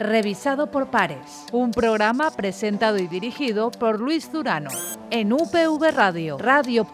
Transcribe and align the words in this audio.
revisado 0.00 0.70
por 0.70 0.90
pares. 0.90 1.44
Un 1.52 1.70
programa 1.70 2.30
presentado 2.30 2.98
y 2.98 3.06
dirigido 3.06 3.70
por 3.70 4.00
Luis 4.00 4.32
Durano 4.32 4.70
en 5.10 5.32
UPV 5.32 5.92
Radio, 5.94 6.38
radio.upv.es. 6.38 6.90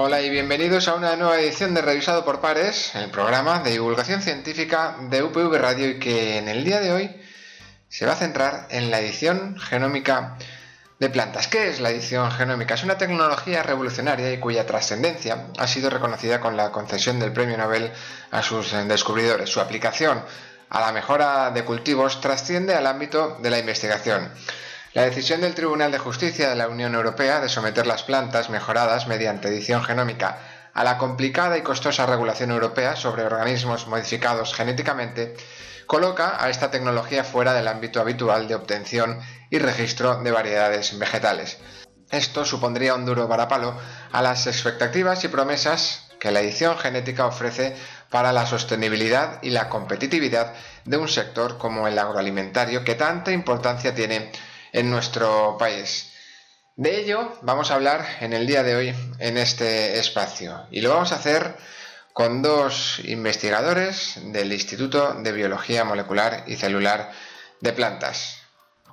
Hola 0.00 0.22
y 0.22 0.30
bienvenidos 0.30 0.86
a 0.86 0.94
una 0.94 1.16
nueva 1.16 1.40
edición 1.40 1.74
de 1.74 1.82
Revisado 1.82 2.24
por 2.24 2.40
Pares, 2.40 2.94
el 2.94 3.10
programa 3.10 3.58
de 3.64 3.72
divulgación 3.72 4.22
científica 4.22 4.96
de 5.10 5.24
UPV 5.24 5.58
Radio 5.58 5.90
y 5.90 5.98
que 5.98 6.38
en 6.38 6.46
el 6.46 6.64
día 6.64 6.78
de 6.78 6.92
hoy 6.92 7.10
se 7.88 8.06
va 8.06 8.12
a 8.12 8.16
centrar 8.16 8.68
en 8.70 8.92
la 8.92 9.00
edición 9.00 9.58
genómica 9.58 10.38
de 10.98 11.10
plantas. 11.10 11.46
¿Qué 11.46 11.68
es 11.68 11.80
la 11.80 11.90
edición 11.90 12.30
genómica? 12.30 12.74
Es 12.74 12.82
una 12.82 12.98
tecnología 12.98 13.62
revolucionaria 13.62 14.32
y 14.32 14.38
cuya 14.38 14.66
trascendencia 14.66 15.46
ha 15.56 15.66
sido 15.68 15.90
reconocida 15.90 16.40
con 16.40 16.56
la 16.56 16.72
concesión 16.72 17.20
del 17.20 17.32
Premio 17.32 17.56
Nobel 17.56 17.92
a 18.30 18.42
sus 18.42 18.72
descubridores. 18.88 19.48
Su 19.48 19.60
aplicación 19.60 20.22
a 20.70 20.80
la 20.80 20.92
mejora 20.92 21.50
de 21.50 21.64
cultivos 21.64 22.20
trasciende 22.20 22.74
al 22.74 22.86
ámbito 22.86 23.38
de 23.40 23.50
la 23.50 23.58
investigación. 23.58 24.30
La 24.94 25.02
decisión 25.02 25.40
del 25.40 25.54
Tribunal 25.54 25.92
de 25.92 25.98
Justicia 25.98 26.48
de 26.48 26.56
la 26.56 26.66
Unión 26.66 26.94
Europea 26.94 27.40
de 27.40 27.48
someter 27.48 27.86
las 27.86 28.02
plantas 28.02 28.50
mejoradas 28.50 29.06
mediante 29.06 29.48
edición 29.48 29.84
genómica 29.84 30.38
a 30.74 30.82
la 30.82 30.98
complicada 30.98 31.56
y 31.56 31.62
costosa 31.62 32.06
regulación 32.06 32.50
europea 32.50 32.96
sobre 32.96 33.22
organismos 33.22 33.86
modificados 33.86 34.54
genéticamente 34.54 35.36
coloca 35.88 36.36
a 36.38 36.50
esta 36.50 36.70
tecnología 36.70 37.24
fuera 37.24 37.54
del 37.54 37.66
ámbito 37.66 38.00
habitual 38.00 38.46
de 38.46 38.54
obtención 38.54 39.18
y 39.50 39.58
registro 39.58 40.22
de 40.22 40.30
variedades 40.30 40.96
vegetales. 40.98 41.56
Esto 42.10 42.44
supondría 42.44 42.94
un 42.94 43.06
duro 43.06 43.26
varapalo 43.26 43.74
a 44.12 44.22
las 44.22 44.46
expectativas 44.46 45.24
y 45.24 45.28
promesas 45.28 46.10
que 46.20 46.30
la 46.30 46.40
edición 46.40 46.76
genética 46.76 47.26
ofrece 47.26 47.74
para 48.10 48.32
la 48.32 48.44
sostenibilidad 48.46 49.42
y 49.42 49.50
la 49.50 49.70
competitividad 49.70 50.52
de 50.84 50.98
un 50.98 51.08
sector 51.08 51.56
como 51.56 51.88
el 51.88 51.98
agroalimentario 51.98 52.84
que 52.84 52.94
tanta 52.94 53.32
importancia 53.32 53.94
tiene 53.94 54.30
en 54.72 54.90
nuestro 54.90 55.56
país. 55.58 56.12
De 56.76 57.00
ello 57.00 57.32
vamos 57.40 57.70
a 57.70 57.76
hablar 57.76 58.06
en 58.20 58.34
el 58.34 58.46
día 58.46 58.62
de 58.62 58.76
hoy 58.76 58.94
en 59.18 59.38
este 59.38 59.98
espacio 59.98 60.66
y 60.70 60.82
lo 60.82 60.90
vamos 60.90 61.12
a 61.12 61.16
hacer 61.16 61.56
con 62.18 62.42
dos 62.42 63.00
investigadores 63.04 64.18
del 64.32 64.52
Instituto 64.52 65.14
de 65.14 65.30
Biología 65.30 65.84
Molecular 65.84 66.42
y 66.48 66.56
Celular 66.56 67.12
de 67.60 67.72
Plantas. 67.72 68.42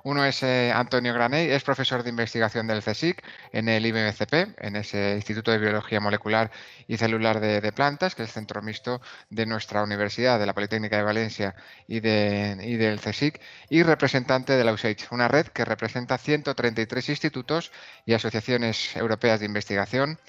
Uno 0.04 0.24
es 0.24 0.44
eh, 0.44 0.70
Antonio 0.72 1.12
Graney, 1.12 1.50
es 1.50 1.64
profesor 1.64 2.04
de 2.04 2.10
investigación 2.10 2.68
del 2.68 2.84
CSIC 2.84 3.20
en 3.50 3.68
el 3.68 3.84
IBMCP, 3.84 4.56
en 4.58 4.76
ese 4.76 5.16
Instituto 5.16 5.50
de 5.50 5.58
Biología 5.58 5.98
Molecular 5.98 6.52
y 6.86 6.98
Celular 6.98 7.40
de, 7.40 7.72
Plantas, 7.72 8.14
que 8.14 8.22
es 8.22 8.28
el 8.28 8.32
centro 8.32 8.62
mixto 8.62 9.00
de 9.28 9.44
nuestra 9.44 9.82
universidad, 9.82 10.38
de 10.38 10.46
la 10.46 10.54
Politécnica 10.54 10.96
de 10.96 11.02
Valencia 11.02 11.56
y, 11.88 11.98
del 11.98 13.00
CSIC, 13.00 13.40
y 13.70 13.82
representante 13.82 14.52
de 14.52 14.62
la 14.62 14.72
USAID, 14.72 14.98
una 15.10 15.26
red 15.26 15.48
que 15.48 15.64
representa 15.64 16.16
133 16.16 17.08
institutos 17.08 17.72
y 18.04 18.14
asociaciones 18.14 18.94
europeas 18.94 19.40
de 19.40 19.46
investigación 19.46 20.20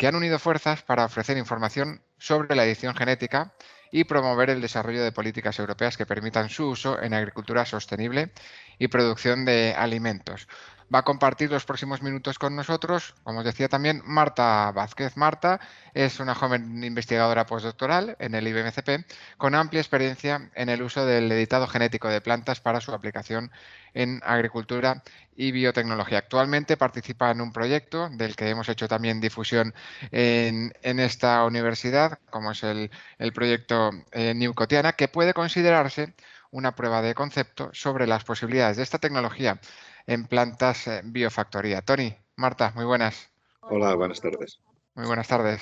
que 0.00 0.06
han 0.06 0.16
unido 0.16 0.38
fuerzas 0.38 0.82
para 0.82 1.04
ofrecer 1.04 1.36
información 1.36 2.02
sobre 2.16 2.56
la 2.56 2.64
edición 2.64 2.94
genética 2.94 3.52
y 3.92 4.04
promover 4.04 4.48
el 4.48 4.62
desarrollo 4.62 5.04
de 5.04 5.12
políticas 5.12 5.58
europeas 5.58 5.98
que 5.98 6.06
permitan 6.06 6.48
su 6.48 6.70
uso 6.70 7.02
en 7.02 7.12
agricultura 7.12 7.66
sostenible 7.66 8.32
y 8.78 8.88
producción 8.88 9.44
de 9.44 9.74
alimentos. 9.76 10.48
Va 10.92 11.00
a 11.00 11.02
compartir 11.04 11.52
los 11.52 11.64
próximos 11.64 12.02
minutos 12.02 12.36
con 12.40 12.56
nosotros, 12.56 13.14
como 13.22 13.40
os 13.40 13.44
decía 13.44 13.68
también, 13.68 14.02
Marta 14.04 14.72
Vázquez. 14.72 15.16
Marta 15.16 15.60
es 15.94 16.18
una 16.18 16.34
joven 16.34 16.82
investigadora 16.82 17.46
postdoctoral 17.46 18.16
en 18.18 18.34
el 18.34 18.48
IBMCP 18.48 19.06
con 19.36 19.54
amplia 19.54 19.80
experiencia 19.80 20.50
en 20.56 20.68
el 20.68 20.82
uso 20.82 21.06
del 21.06 21.30
editado 21.30 21.68
genético 21.68 22.08
de 22.08 22.20
plantas 22.20 22.60
para 22.60 22.80
su 22.80 22.92
aplicación 22.92 23.52
en 23.94 24.20
agricultura 24.24 25.04
y 25.36 25.52
biotecnología. 25.52 26.18
Actualmente 26.18 26.76
participa 26.76 27.30
en 27.30 27.40
un 27.40 27.52
proyecto 27.52 28.08
del 28.10 28.34
que 28.34 28.48
hemos 28.48 28.68
hecho 28.68 28.88
también 28.88 29.20
difusión 29.20 29.72
en, 30.10 30.72
esta 30.82 31.44
universidad, 31.44 32.18
como 32.30 32.50
es 32.50 32.64
el, 32.64 32.90
proyecto 33.32 33.90
eh, 34.10 34.34
Newcotiana, 34.34 34.94
que 34.94 35.06
puede 35.06 35.34
considerarse 35.34 36.14
una 36.50 36.74
prueba 36.74 37.00
de 37.00 37.14
concepto 37.14 37.70
sobre 37.72 38.08
las 38.08 38.24
posibilidades 38.24 38.76
de 38.76 38.82
esta 38.82 38.98
tecnología 38.98 39.60
en 40.06 40.26
plantas 40.26 40.86
eh, 40.86 41.02
biofactoría. 41.04 41.82
Tony, 41.82 42.16
Marta, 42.36 42.72
muy 42.74 42.84
buenas. 42.84 43.30
Hola, 43.60 43.94
buenas 43.94 44.20
tardes. 44.20 44.60
Muy 44.94 45.06
buenas 45.06 45.28
tardes. 45.28 45.60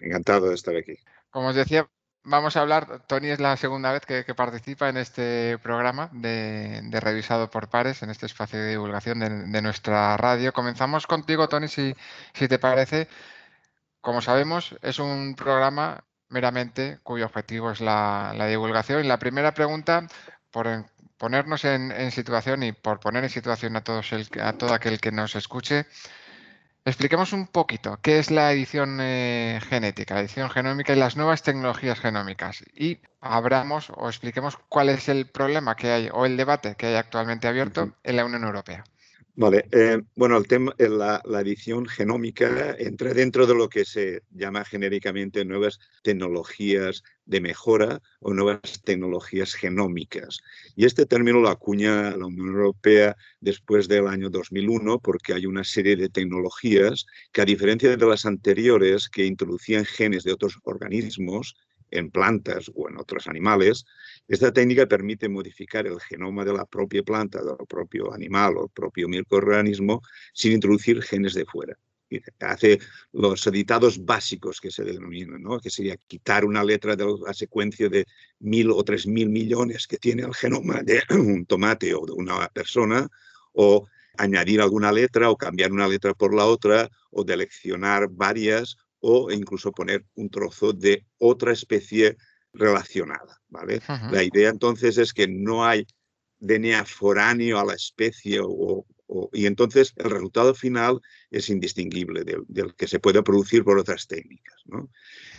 encantado 0.00 0.48
de 0.48 0.54
estar 0.54 0.76
aquí. 0.76 0.94
Como 1.30 1.48
os 1.48 1.54
decía, 1.54 1.88
vamos 2.22 2.56
a 2.56 2.60
hablar, 2.60 3.06
Tony 3.06 3.28
es 3.28 3.40
la 3.40 3.56
segunda 3.56 3.92
vez 3.92 4.04
que, 4.06 4.34
participa 4.34 4.88
en 4.88 4.96
este 4.96 5.58
programa 5.58 6.10
de, 6.12 6.82
Revisado 7.00 7.50
por 7.50 7.68
Pares, 7.68 8.02
en 8.02 8.10
este 8.10 8.26
espacio 8.26 8.58
de 8.58 8.70
divulgación 8.70 9.20
de, 9.20 9.62
nuestra 9.62 10.16
radio. 10.16 10.52
Comenzamos 10.52 11.06
contigo, 11.06 11.48
Tony, 11.48 11.68
si, 11.68 11.94
si 12.32 12.48
te 12.48 12.58
parece. 12.58 13.08
Como 14.00 14.20
sabemos, 14.20 14.76
es 14.82 14.98
un 14.98 15.34
programa 15.34 16.04
meramente 16.28 16.98
cuyo 17.02 17.26
objetivo 17.26 17.70
es 17.70 17.80
la, 17.80 18.34
divulgación. 18.48 19.04
Y 19.04 19.08
la 19.08 19.18
primera 19.18 19.54
pregunta, 19.54 20.06
por 20.50 20.66
ponernos 21.18 21.64
en, 21.64 22.10
situación 22.10 22.62
y 22.62 22.72
por 22.72 23.00
poner 23.00 23.24
en 23.24 23.30
situación 23.30 23.76
a, 23.76 23.84
todos 23.84 24.12
el, 24.12 24.28
a 24.40 24.52
todo 24.54 24.74
aquel 24.74 25.00
que 25.00 25.12
nos 25.12 25.36
escuche, 25.36 25.86
expliquemos 26.84 27.32
un 27.32 27.46
poquito 27.46 27.98
qué 28.02 28.18
es 28.18 28.30
la 28.30 28.52
edición 28.52 28.98
eh, 29.00 29.60
genética, 29.68 30.14
la 30.14 30.20
edición 30.20 30.50
genómica 30.50 30.92
y 30.92 30.96
las 30.96 31.16
nuevas 31.16 31.42
tecnologías 31.42 31.98
genómicas. 31.98 32.64
Y 32.74 32.98
abramos 33.20 33.90
o 33.96 34.08
expliquemos 34.08 34.58
cuál 34.68 34.90
es 34.90 35.08
el 35.08 35.26
problema 35.26 35.76
que 35.76 35.90
hay 35.90 36.08
o 36.12 36.26
el 36.26 36.36
debate 36.36 36.74
que 36.76 36.86
hay 36.86 36.94
actualmente 36.96 37.48
abierto 37.48 37.92
en 38.02 38.16
la 38.16 38.24
Unión 38.24 38.44
Europea. 38.44 38.84
Vale, 39.36 39.66
eh, 39.72 40.00
bueno, 40.14 40.36
el 40.36 40.46
tema, 40.46 40.72
eh, 40.78 40.88
la, 40.88 41.20
la, 41.24 41.40
edición 41.40 41.86
genómica 41.86 42.76
entra 42.78 43.12
dentro 43.12 43.48
de 43.48 43.54
lo 43.56 43.68
que 43.68 43.84
se 43.84 44.22
llama 44.30 44.64
genéricamente 44.64 45.44
nuevas 45.44 45.80
tecnologías 46.04 47.02
de 47.26 47.40
mejora 47.40 48.00
o 48.20 48.32
nuevas 48.32 48.60
tecnologías 48.84 49.54
genómicas. 49.54 50.38
Y 50.76 50.84
este 50.84 51.04
término 51.04 51.40
lo 51.40 51.48
acuña 51.48 52.16
la 52.16 52.26
Unión 52.26 52.48
Europea 52.48 53.16
después 53.40 53.88
del 53.88 54.06
año 54.06 54.30
2001 54.30 55.00
porque 55.00 55.34
hay 55.34 55.46
una 55.46 55.64
serie 55.64 55.96
de 55.96 56.08
tecnologías 56.08 57.04
que 57.32 57.42
a 57.42 57.44
diferencia 57.44 57.96
de 57.96 58.06
las 58.06 58.26
anteriores 58.26 59.08
que 59.08 59.26
introducían 59.26 59.84
genes 59.84 60.22
de 60.22 60.32
otros 60.32 60.58
organismos, 60.62 61.56
en 61.94 62.10
plantas 62.10 62.70
o 62.74 62.88
en 62.88 62.98
otros 62.98 63.26
animales, 63.28 63.84
esta 64.28 64.52
técnica 64.52 64.86
permite 64.86 65.28
modificar 65.28 65.86
el 65.86 66.00
genoma 66.00 66.44
de 66.44 66.52
la 66.52 66.66
propia 66.66 67.02
planta, 67.02 67.42
del 67.42 67.56
propio 67.68 68.12
animal 68.12 68.58
o 68.58 68.68
propio 68.68 69.08
microorganismo 69.08 70.02
sin 70.32 70.52
introducir 70.52 71.00
genes 71.02 71.34
de 71.34 71.46
fuera. 71.46 71.76
Hace 72.40 72.78
los 73.12 73.46
editados 73.46 74.04
básicos 74.04 74.60
que 74.60 74.70
se 74.70 74.84
denominan, 74.84 75.42
¿no? 75.42 75.58
que 75.58 75.70
sería 75.70 75.96
quitar 75.96 76.44
una 76.44 76.62
letra 76.62 76.94
de 76.94 77.06
la 77.26 77.34
secuencia 77.34 77.88
de 77.88 78.06
mil 78.38 78.70
o 78.70 78.84
tres 78.84 79.06
mil 79.06 79.28
millones 79.30 79.86
que 79.86 79.96
tiene 79.98 80.22
el 80.22 80.34
genoma 80.34 80.82
de 80.82 81.02
un 81.10 81.46
tomate 81.46 81.94
o 81.94 82.04
de 82.06 82.12
una 82.12 82.48
persona, 82.48 83.08
o 83.52 83.86
añadir 84.16 84.60
alguna 84.60 84.92
letra 84.92 85.30
o 85.30 85.36
cambiar 85.36 85.72
una 85.72 85.88
letra 85.88 86.14
por 86.14 86.34
la 86.34 86.46
otra, 86.46 86.88
o 87.10 87.24
deleccionar 87.24 88.08
varias, 88.10 88.76
o 89.06 89.30
incluso 89.30 89.70
poner 89.70 90.06
un 90.14 90.30
trozo 90.30 90.72
de 90.72 91.04
otra 91.18 91.52
especie 91.52 92.16
relacionada. 92.54 93.38
¿vale? 93.48 93.82
La 94.10 94.22
idea 94.22 94.48
entonces 94.48 94.96
es 94.96 95.12
que 95.12 95.28
no 95.28 95.66
hay 95.66 95.86
DNA 96.38 96.86
foráneo 96.86 97.58
a 97.58 97.66
la 97.66 97.74
especie 97.74 98.40
y 99.32 99.44
entonces 99.44 99.92
el 99.96 100.10
resultado 100.10 100.54
final 100.54 101.02
es 101.30 101.50
indistinguible 101.50 102.24
del, 102.24 102.74
que 102.74 102.88
se 102.88 102.98
puede 102.98 103.22
producir 103.22 103.62
por 103.62 103.78
otras 103.78 104.06
técnicas. 104.06 104.62
¿no? 104.64 104.88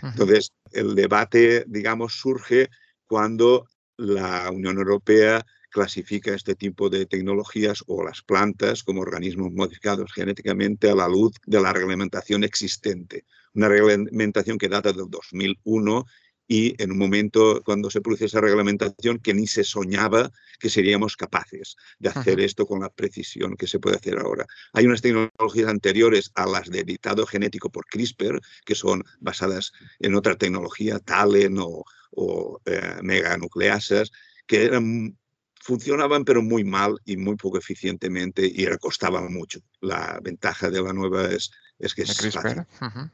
Entonces, 0.04 0.52
el 0.72 0.94
debate, 0.94 1.66
digamos, 1.68 2.14
surge 2.14 2.70
cuando 3.08 3.66
la 3.98 4.52
Unión 4.52 4.78
Europea 4.78 5.44
clasifica 5.76 6.34
este 6.34 6.56
tipo 6.56 6.90
de 6.90 7.06
tecnologías 7.06 7.84
o 7.88 8.02
las 8.02 8.22
plantas 8.22 8.82
como 8.82 9.02
organismos 9.02 9.52
modificados 9.52 10.14
genéticamente 10.14 10.90
a 10.90 10.96
la 10.96 11.10
luz 11.10 11.34
de 11.46 11.60
la 11.60 11.74
reglamentación 11.74 12.46
existente. 12.46 13.26
Una 13.54 13.68
reglamentación 13.68 14.58
que 14.58 14.70
data 14.70 14.94
del 14.94 15.10
2001 15.10 16.06
y 16.48 16.82
en 16.82 16.94
un 16.94 16.98
momento 16.98 17.62
cuando 17.66 17.90
se 17.90 18.00
produce 18.00 18.26
esa 18.26 18.40
reglamentación 18.40 19.20
que 19.20 19.34
ni 19.34 19.48
se 19.48 19.66
soñaba 19.66 20.32
que 20.60 20.70
seríamos 20.70 21.18
capaces 21.18 21.76
de 22.00 22.08
hacer 22.08 22.40
esto 22.40 22.66
con 22.66 22.80
la 22.80 22.90
precisión 22.90 23.58
que 23.58 23.68
se 23.68 23.80
puede 23.80 23.98
hacer 23.98 24.18
ahora. 24.18 24.46
Hay 24.72 24.86
unas 24.86 25.02
tecnologías 25.02 25.68
anteriores 25.68 26.32
a 26.36 26.46
las 26.46 26.70
de 26.70 26.80
editado 26.80 27.26
genético 27.26 27.70
por 27.70 27.86
CRISPR, 27.88 28.40
que 28.64 28.76
son 28.76 29.04
basadas 29.20 29.74
en 30.00 30.16
otra 30.16 30.38
tecnología, 30.38 31.00
TALEN 31.00 31.58
o, 31.60 31.84
o 32.12 32.62
eh, 32.66 32.96
meganucleasas, 33.02 34.12
que 34.48 34.64
eran 34.64 35.18
funcionaban 35.66 36.24
pero 36.24 36.44
muy 36.44 36.64
mal 36.64 37.00
y 37.06 37.18
muy 37.18 37.36
poco 37.36 37.58
eficientemente 37.58 38.46
y 38.46 38.66
costaban 38.78 39.34
mucho. 39.34 39.60
La 39.82 40.20
ventaja 40.22 40.70
de 40.70 40.82
la 40.82 40.94
nueva 40.94 41.26
es 41.26 41.52
es 41.80 41.94
que 41.94 42.04
es, 42.04 42.34
fácil, 42.34 42.66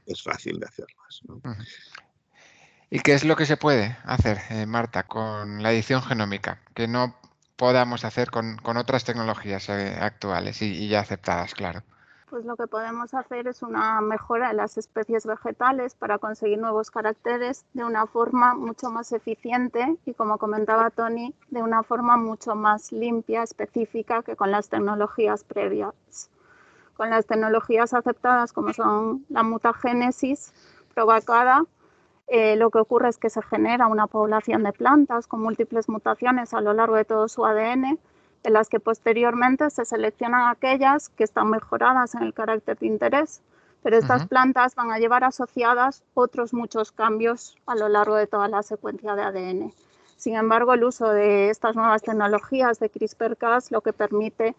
es 0.05 0.21
fácil 0.21 0.59
de 0.59 0.67
hacerlas. 0.67 1.21
¿Y 2.89 2.99
qué 2.99 3.13
es 3.13 3.23
lo 3.23 3.35
que 3.35 3.45
se 3.45 3.57
puede 3.57 3.97
hacer, 4.03 4.39
eh, 4.49 4.65
Marta, 4.65 5.03
con 5.03 5.63
la 5.63 5.71
edición 5.71 6.03
genómica? 6.03 6.61
Que 6.75 6.87
no 6.87 7.15
podamos 7.55 8.03
hacer 8.05 8.29
con, 8.29 8.59
otras 8.77 9.03
tecnologías 9.03 9.69
eh, 9.69 9.97
actuales 9.99 10.61
y, 10.61 10.87
ya 10.89 10.99
aceptadas, 10.99 11.53
claro. 11.53 11.83
Pues 12.31 12.45
lo 12.45 12.55
que 12.55 12.65
podemos 12.65 13.13
hacer 13.13 13.49
es 13.49 13.61
una 13.61 13.99
mejora 13.99 14.47
de 14.47 14.53
las 14.53 14.77
especies 14.77 15.25
vegetales 15.25 15.95
para 15.95 16.17
conseguir 16.17 16.59
nuevos 16.59 16.89
caracteres 16.89 17.65
de 17.73 17.83
una 17.83 18.07
forma 18.07 18.53
mucho 18.53 18.89
más 18.89 19.11
eficiente 19.11 19.97
y, 20.05 20.13
como 20.13 20.37
comentaba 20.37 20.91
Tony, 20.91 21.35
de 21.49 21.61
una 21.61 21.83
forma 21.83 22.15
mucho 22.15 22.55
más 22.55 22.93
limpia, 22.93 23.43
específica 23.43 24.23
que 24.23 24.37
con 24.37 24.49
las 24.49 24.69
tecnologías 24.69 25.43
previas. 25.43 26.29
Con 26.95 27.09
las 27.09 27.25
tecnologías 27.25 27.93
aceptadas 27.93 28.53
como 28.53 28.71
son 28.71 29.25
la 29.27 29.43
mutagénesis 29.43 30.53
provocada, 30.93 31.65
eh, 32.27 32.55
lo 32.55 32.69
que 32.69 32.79
ocurre 32.79 33.09
es 33.09 33.17
que 33.17 33.29
se 33.29 33.41
genera 33.41 33.87
una 33.87 34.07
población 34.07 34.63
de 34.63 34.71
plantas 34.71 35.27
con 35.27 35.41
múltiples 35.41 35.89
mutaciones 35.89 36.53
a 36.53 36.61
lo 36.61 36.71
largo 36.71 36.95
de 36.95 37.03
todo 37.03 37.27
su 37.27 37.45
ADN 37.45 37.99
de 38.43 38.49
las 38.49 38.69
que 38.69 38.79
posteriormente 38.79 39.69
se 39.69 39.85
seleccionan 39.85 40.49
aquellas 40.49 41.09
que 41.09 41.23
están 41.23 41.49
mejoradas 41.49 42.15
en 42.15 42.23
el 42.23 42.33
carácter 42.33 42.77
de 42.79 42.87
interés, 42.87 43.41
pero 43.83 43.97
estas 43.97 44.27
plantas 44.27 44.75
van 44.75 44.91
a 44.91 44.99
llevar 44.99 45.23
asociadas 45.23 46.03
otros 46.13 46.53
muchos 46.53 46.91
cambios 46.91 47.55
a 47.65 47.75
lo 47.75 47.89
largo 47.89 48.15
de 48.15 48.27
toda 48.27 48.47
la 48.47 48.61
secuencia 48.61 49.15
de 49.15 49.23
ADN. 49.23 49.73
Sin 50.17 50.35
embargo, 50.35 50.73
el 50.73 50.83
uso 50.83 51.09
de 51.09 51.49
estas 51.49 51.75
nuevas 51.75 52.03
tecnologías 52.03 52.79
de 52.79 52.91
CRISPR-Cas 52.91 53.71
lo 53.71 53.81
que 53.81 53.91
permite 53.91 54.55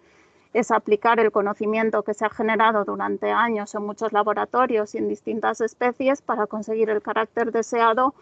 es 0.52 0.70
aplicar 0.70 1.20
el 1.20 1.30
conocimiento 1.30 2.02
que 2.02 2.14
se 2.14 2.24
ha 2.24 2.30
generado 2.30 2.84
durante 2.84 3.30
años 3.30 3.74
en 3.74 3.86
muchos 3.86 4.12
laboratorios 4.12 4.94
y 4.94 4.98
en 4.98 5.08
distintas 5.08 5.60
especies 5.60 6.20
para 6.20 6.46
conseguir 6.46 6.90
el 6.90 7.00
carácter 7.00 7.52
deseado 7.52 8.14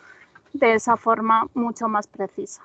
de 0.53 0.75
esa 0.75 0.97
forma 0.97 1.49
mucho 1.55 1.89
más 1.89 2.07
precisa. 2.07 2.63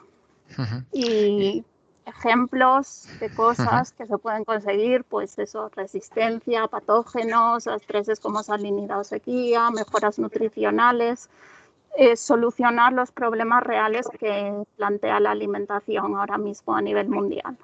Y 0.91 1.63
ejemplos 2.05 3.07
de 3.19 3.29
cosas 3.29 3.91
que 3.91 4.05
se 4.05 4.17
pueden 4.17 4.45
conseguir, 4.45 5.03
pues 5.03 5.37
eso, 5.39 5.69
resistencia 5.75 6.67
patógenos, 6.67 7.67
estreses 7.67 8.19
como 8.19 8.43
salinidad 8.43 8.99
o 8.99 9.03
sequía, 9.03 9.71
mejoras 9.71 10.19
nutricionales, 10.19 11.29
eh, 11.97 12.15
solucionar 12.15 12.93
los 12.93 13.11
problemas 13.11 13.63
reales 13.63 14.07
que 14.19 14.53
plantea 14.77 15.19
la 15.19 15.31
alimentación 15.31 16.15
ahora 16.15 16.37
mismo 16.37 16.75
a 16.75 16.81
nivel 16.81 17.09
mundial. 17.09 17.57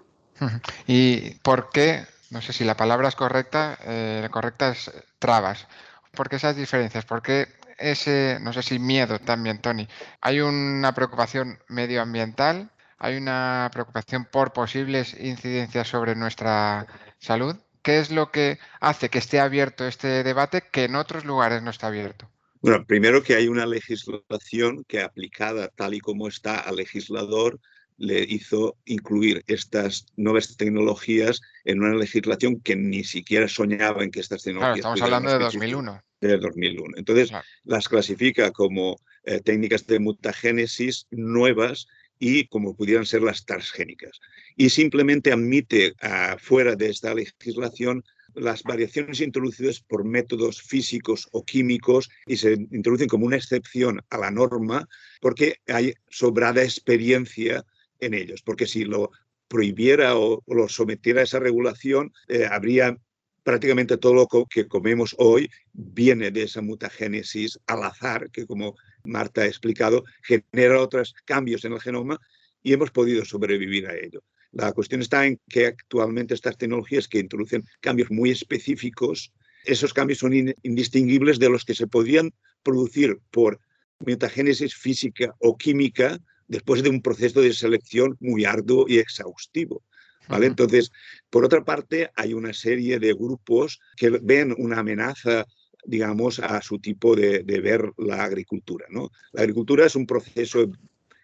¿Y 0.87 1.35
por 1.43 1.69
qué, 1.69 2.05
no 2.31 2.41
sé 2.41 2.53
si 2.53 2.63
la 2.63 2.75
palabra 2.75 3.09
es 3.09 3.15
correcta, 3.15 3.77
eh, 3.83 4.27
correcta 4.31 4.69
es 4.69 4.91
trabas? 5.19 5.67
¿Por 6.15 6.29
qué 6.29 6.37
esas 6.37 6.55
diferencias? 6.55 7.05
¿Por 7.05 7.21
qué 7.21 7.47
ese, 7.77 8.39
no 8.41 8.53
sé 8.53 8.63
si 8.63 8.79
miedo 8.79 9.19
también, 9.19 9.59
Tony? 9.59 9.87
¿Hay 10.21 10.41
una 10.41 10.93
preocupación 10.93 11.59
medioambiental? 11.67 12.71
Hay 13.01 13.17
una 13.17 13.69
preocupación 13.73 14.25
por 14.25 14.53
posibles 14.53 15.17
incidencias 15.19 15.87
sobre 15.87 16.15
nuestra 16.15 16.85
salud. 17.17 17.55
¿Qué 17.81 17.97
es 17.97 18.11
lo 18.11 18.29
que 18.29 18.59
hace 18.79 19.09
que 19.09 19.17
esté 19.17 19.39
abierto 19.39 19.87
este 19.87 20.23
debate 20.23 20.61
que 20.71 20.83
en 20.83 20.95
otros 20.95 21.25
lugares 21.25 21.63
no 21.63 21.71
está 21.71 21.87
abierto? 21.87 22.29
Bueno, 22.61 22.85
primero 22.85 23.23
que 23.23 23.33
hay 23.33 23.47
una 23.47 23.65
legislación 23.65 24.83
que 24.87 25.01
aplicada 25.01 25.69
tal 25.69 25.95
y 25.95 25.99
como 25.99 26.27
está 26.27 26.59
al 26.59 26.75
legislador 26.75 27.59
le 27.97 28.21
hizo 28.21 28.77
incluir 28.85 29.43
estas 29.47 30.05
nuevas 30.15 30.55
tecnologías 30.55 31.41
en 31.65 31.81
una 31.81 31.95
legislación 31.95 32.61
que 32.61 32.75
ni 32.75 33.03
siquiera 33.03 33.47
soñaba 33.47 34.03
en 34.03 34.11
que 34.11 34.19
estas 34.19 34.43
tecnologías. 34.43 34.81
Claro, 34.81 34.95
estamos 34.95 35.01
hablando 35.01 35.31
de 35.31 35.43
2001. 35.43 36.03
De 36.21 36.37
2001. 36.37 36.97
Entonces, 36.97 37.31
las 37.63 37.89
clasifica 37.89 38.51
como 38.51 38.97
eh, 39.23 39.39
técnicas 39.39 39.87
de 39.87 39.99
mutagénesis 39.99 41.07
nuevas 41.09 41.87
y 42.21 42.45
como 42.45 42.75
pudieran 42.75 43.07
ser 43.07 43.23
las 43.23 43.45
transgénicas. 43.45 44.21
Y 44.55 44.69
simplemente 44.69 45.31
admite 45.33 45.93
fuera 46.37 46.75
de 46.75 46.91
esta 46.91 47.15
legislación 47.15 48.03
las 48.35 48.61
variaciones 48.61 49.19
introducidas 49.21 49.81
por 49.81 50.05
métodos 50.05 50.61
físicos 50.61 51.27
o 51.31 51.43
químicos 51.43 52.09
y 52.27 52.37
se 52.37 52.53
introducen 52.53 53.09
como 53.09 53.25
una 53.25 53.37
excepción 53.37 54.01
a 54.11 54.19
la 54.19 54.29
norma 54.29 54.87
porque 55.19 55.55
hay 55.67 55.95
sobrada 56.09 56.63
experiencia 56.63 57.65
en 57.99 58.13
ellos. 58.13 58.43
Porque 58.43 58.67
si 58.67 58.85
lo 58.85 59.09
prohibiera 59.47 60.15
o, 60.15 60.43
lo 60.45 60.69
sometiera 60.69 61.21
a 61.21 61.23
esa 61.23 61.39
regulación, 61.39 62.13
eh, 62.27 62.45
habría 62.49 62.95
prácticamente 63.43 63.97
todo 63.97 64.13
lo 64.13 64.27
que 64.47 64.67
comemos 64.67 65.15
hoy 65.17 65.49
viene 65.73 66.29
de 66.29 66.43
esa 66.43 66.61
mutagénesis 66.61 67.59
al 67.65 67.83
azar, 67.83 68.29
que 68.29 68.45
como 68.45 68.75
Marta 69.03 69.41
ha 69.41 69.47
explicado, 69.47 70.03
genera 70.23 70.81
otros 70.81 71.13
cambios 71.25 71.65
en 71.65 71.73
el 71.73 71.81
genoma 71.81 72.19
y 72.63 72.73
hemos 72.73 72.91
podido 72.91 73.25
sobrevivir 73.25 73.87
a 73.87 73.95
ello. 73.95 74.23
La 74.51 74.73
cuestión 74.73 75.01
está 75.01 75.25
en 75.25 75.39
que 75.49 75.67
actualmente 75.67 76.33
estas 76.33 76.57
tecnologías 76.57 77.07
que 77.07 77.19
introducen 77.19 77.63
cambios 77.79 78.11
muy 78.11 78.31
específicos, 78.31 79.31
esos 79.63 79.93
cambios 79.93 80.19
son 80.19 80.33
indistinguibles 80.63 81.39
de 81.39 81.49
los 81.49 81.63
que 81.63 81.75
se 81.75 81.87
podían 81.87 82.33
producir 82.63 83.19
por 83.31 83.59
metagénesis 83.99 84.75
física 84.75 85.33
o 85.39 85.57
química 85.57 86.19
después 86.47 86.83
de 86.83 86.89
un 86.89 87.01
proceso 87.01 87.41
de 87.41 87.53
selección 87.53 88.17
muy 88.19 88.45
arduo 88.45 88.85
y 88.87 88.97
exhaustivo. 88.97 89.83
¿Vale? 90.27 90.45
Entonces, 90.45 90.91
por 91.29 91.43
otra 91.43 91.63
parte, 91.63 92.09
hay 92.15 92.33
una 92.33 92.53
serie 92.53 92.99
de 92.99 93.13
grupos 93.13 93.79
que 93.97 94.09
ven 94.09 94.53
una 94.57 94.79
amenaza 94.79 95.45
digamos, 95.85 96.39
a 96.39 96.61
su 96.61 96.79
tipo 96.79 97.15
de, 97.15 97.43
ver 97.43 97.91
la 97.97 98.23
agricultura. 98.23 98.85
¿no? 98.89 99.11
La 99.33 99.41
agricultura 99.41 99.85
es 99.85 99.95
un 99.95 100.05
proceso 100.05 100.71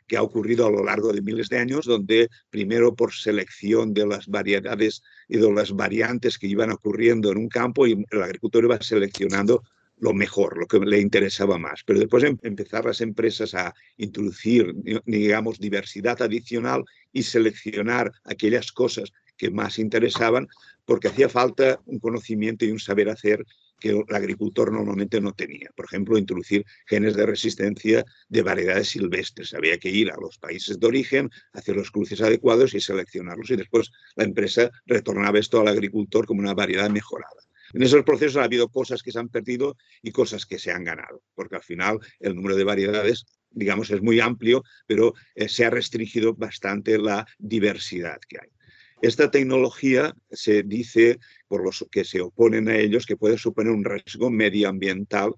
que 0.07 0.17
ha 0.17 0.23
ocurrido 0.23 0.65
a 0.65 0.71
lo 0.71 0.83
largo 0.83 1.11
de 1.11 1.21
miles 1.21 1.49
de 1.49 1.59
años, 1.59 1.85
donde 1.85 2.29
primero 2.49 2.95
por 2.95 3.13
selección 3.13 3.93
de 3.93 4.07
las 4.07 4.27
variedades 4.27 5.03
y 5.27 5.37
de 5.37 5.51
las 5.51 5.73
variantes 5.73 6.37
que 6.37 6.47
iban 6.47 6.71
ocurriendo 6.71 7.31
en 7.31 7.37
un 7.37 7.49
campo, 7.49 7.85
y 7.85 8.05
el 8.11 8.23
agricultor 8.23 8.63
iba 8.63 8.81
seleccionando 8.81 9.63
lo 9.99 10.13
mejor, 10.13 10.57
lo 10.57 10.67
que 10.67 10.79
le 10.79 10.99
interesaba 10.99 11.57
más. 11.57 11.83
Pero 11.85 11.99
después 11.99 12.23
de 12.23 12.29
em, 12.29 12.37
empezar 12.43 12.85
las 12.85 13.01
empresas 13.01 13.53
a 13.53 13.73
introducir, 13.97 14.73
digamos, 15.05 15.59
diversidad 15.59 16.21
adicional 16.21 16.85
y 17.11 17.23
seleccionar 17.23 18.11
aquellas 18.23 18.71
cosas 18.71 19.11
que 19.37 19.51
más 19.51 19.79
interesaban, 19.79 20.47
porque 20.85 21.09
hacía 21.09 21.29
falta 21.29 21.79
un 21.85 21.99
conocimiento 21.99 22.65
y 22.65 22.71
un 22.71 22.79
saber 22.79 23.09
hacer 23.09 23.45
que 23.79 23.89
el 23.89 24.15
agricultor 24.15 24.71
normalmente 24.71 25.21
no 25.21 25.33
tenía. 25.33 25.69
Por 25.75 25.85
ejemplo, 25.85 26.17
introducir 26.17 26.65
genes 26.87 27.15
de 27.15 27.25
resistencia 27.25 28.03
de 28.27 28.41
variedades 28.41 28.89
silvestres. 28.89 29.53
Había 29.53 29.77
que 29.77 29.89
ir 29.89 30.11
a 30.11 30.17
los 30.19 30.37
países 30.37 30.79
de 30.79 30.87
origen, 30.87 31.29
hacer 31.53 31.75
los 31.75 31.91
cruces 31.91 32.21
adecuados 32.21 32.73
y 32.73 32.81
seleccionarlos. 32.81 33.51
Y 33.51 33.55
después 33.55 33.91
la 34.15 34.23
empresa 34.23 34.71
retornaba 34.85 35.39
esto 35.39 35.61
al 35.61 35.67
agricultor 35.67 36.25
como 36.25 36.41
una 36.41 36.53
variedad 36.53 36.89
mejorada. 36.89 37.41
En 37.73 37.83
esos 37.83 38.03
procesos 38.03 38.37
ha 38.37 38.45
habido 38.45 38.69
cosas 38.69 39.03
que 39.03 39.11
se 39.11 39.19
han 39.19 39.29
perdido 39.29 39.75
y 40.01 40.11
cosas 40.11 40.45
que 40.45 40.57
se 40.57 40.71
han 40.71 40.85
ganado, 40.85 41.21
porque 41.35 41.57
al 41.57 41.63
final 41.63 41.99
el 42.19 42.33
número 42.33 42.55
de 42.55 42.63
variedades, 42.63 43.25
digamos, 43.51 43.91
es 43.91 44.01
muy 44.01 44.21
amplio, 44.21 44.63
pero 44.85 45.13
eh, 45.35 45.49
se 45.49 45.65
ha 45.65 45.69
restringido 45.69 46.33
bastante 46.33 46.97
la 46.97 47.27
diversidad 47.37 48.19
que 48.27 48.37
hay. 48.41 48.56
Esta 49.01 49.29
tecnología 49.29 50.15
se 50.31 50.63
dice 50.63 51.19
por 51.47 51.63
los 51.63 51.85
que 51.91 52.03
se 52.03 52.21
oponen 52.21 52.67
a 52.67 52.77
ellos 52.77 53.05
que 53.05 53.17
puede 53.17 53.37
suponer 53.37 53.71
un 53.71 53.85
riesgo 53.85 54.29
medioambiental, 54.31 55.35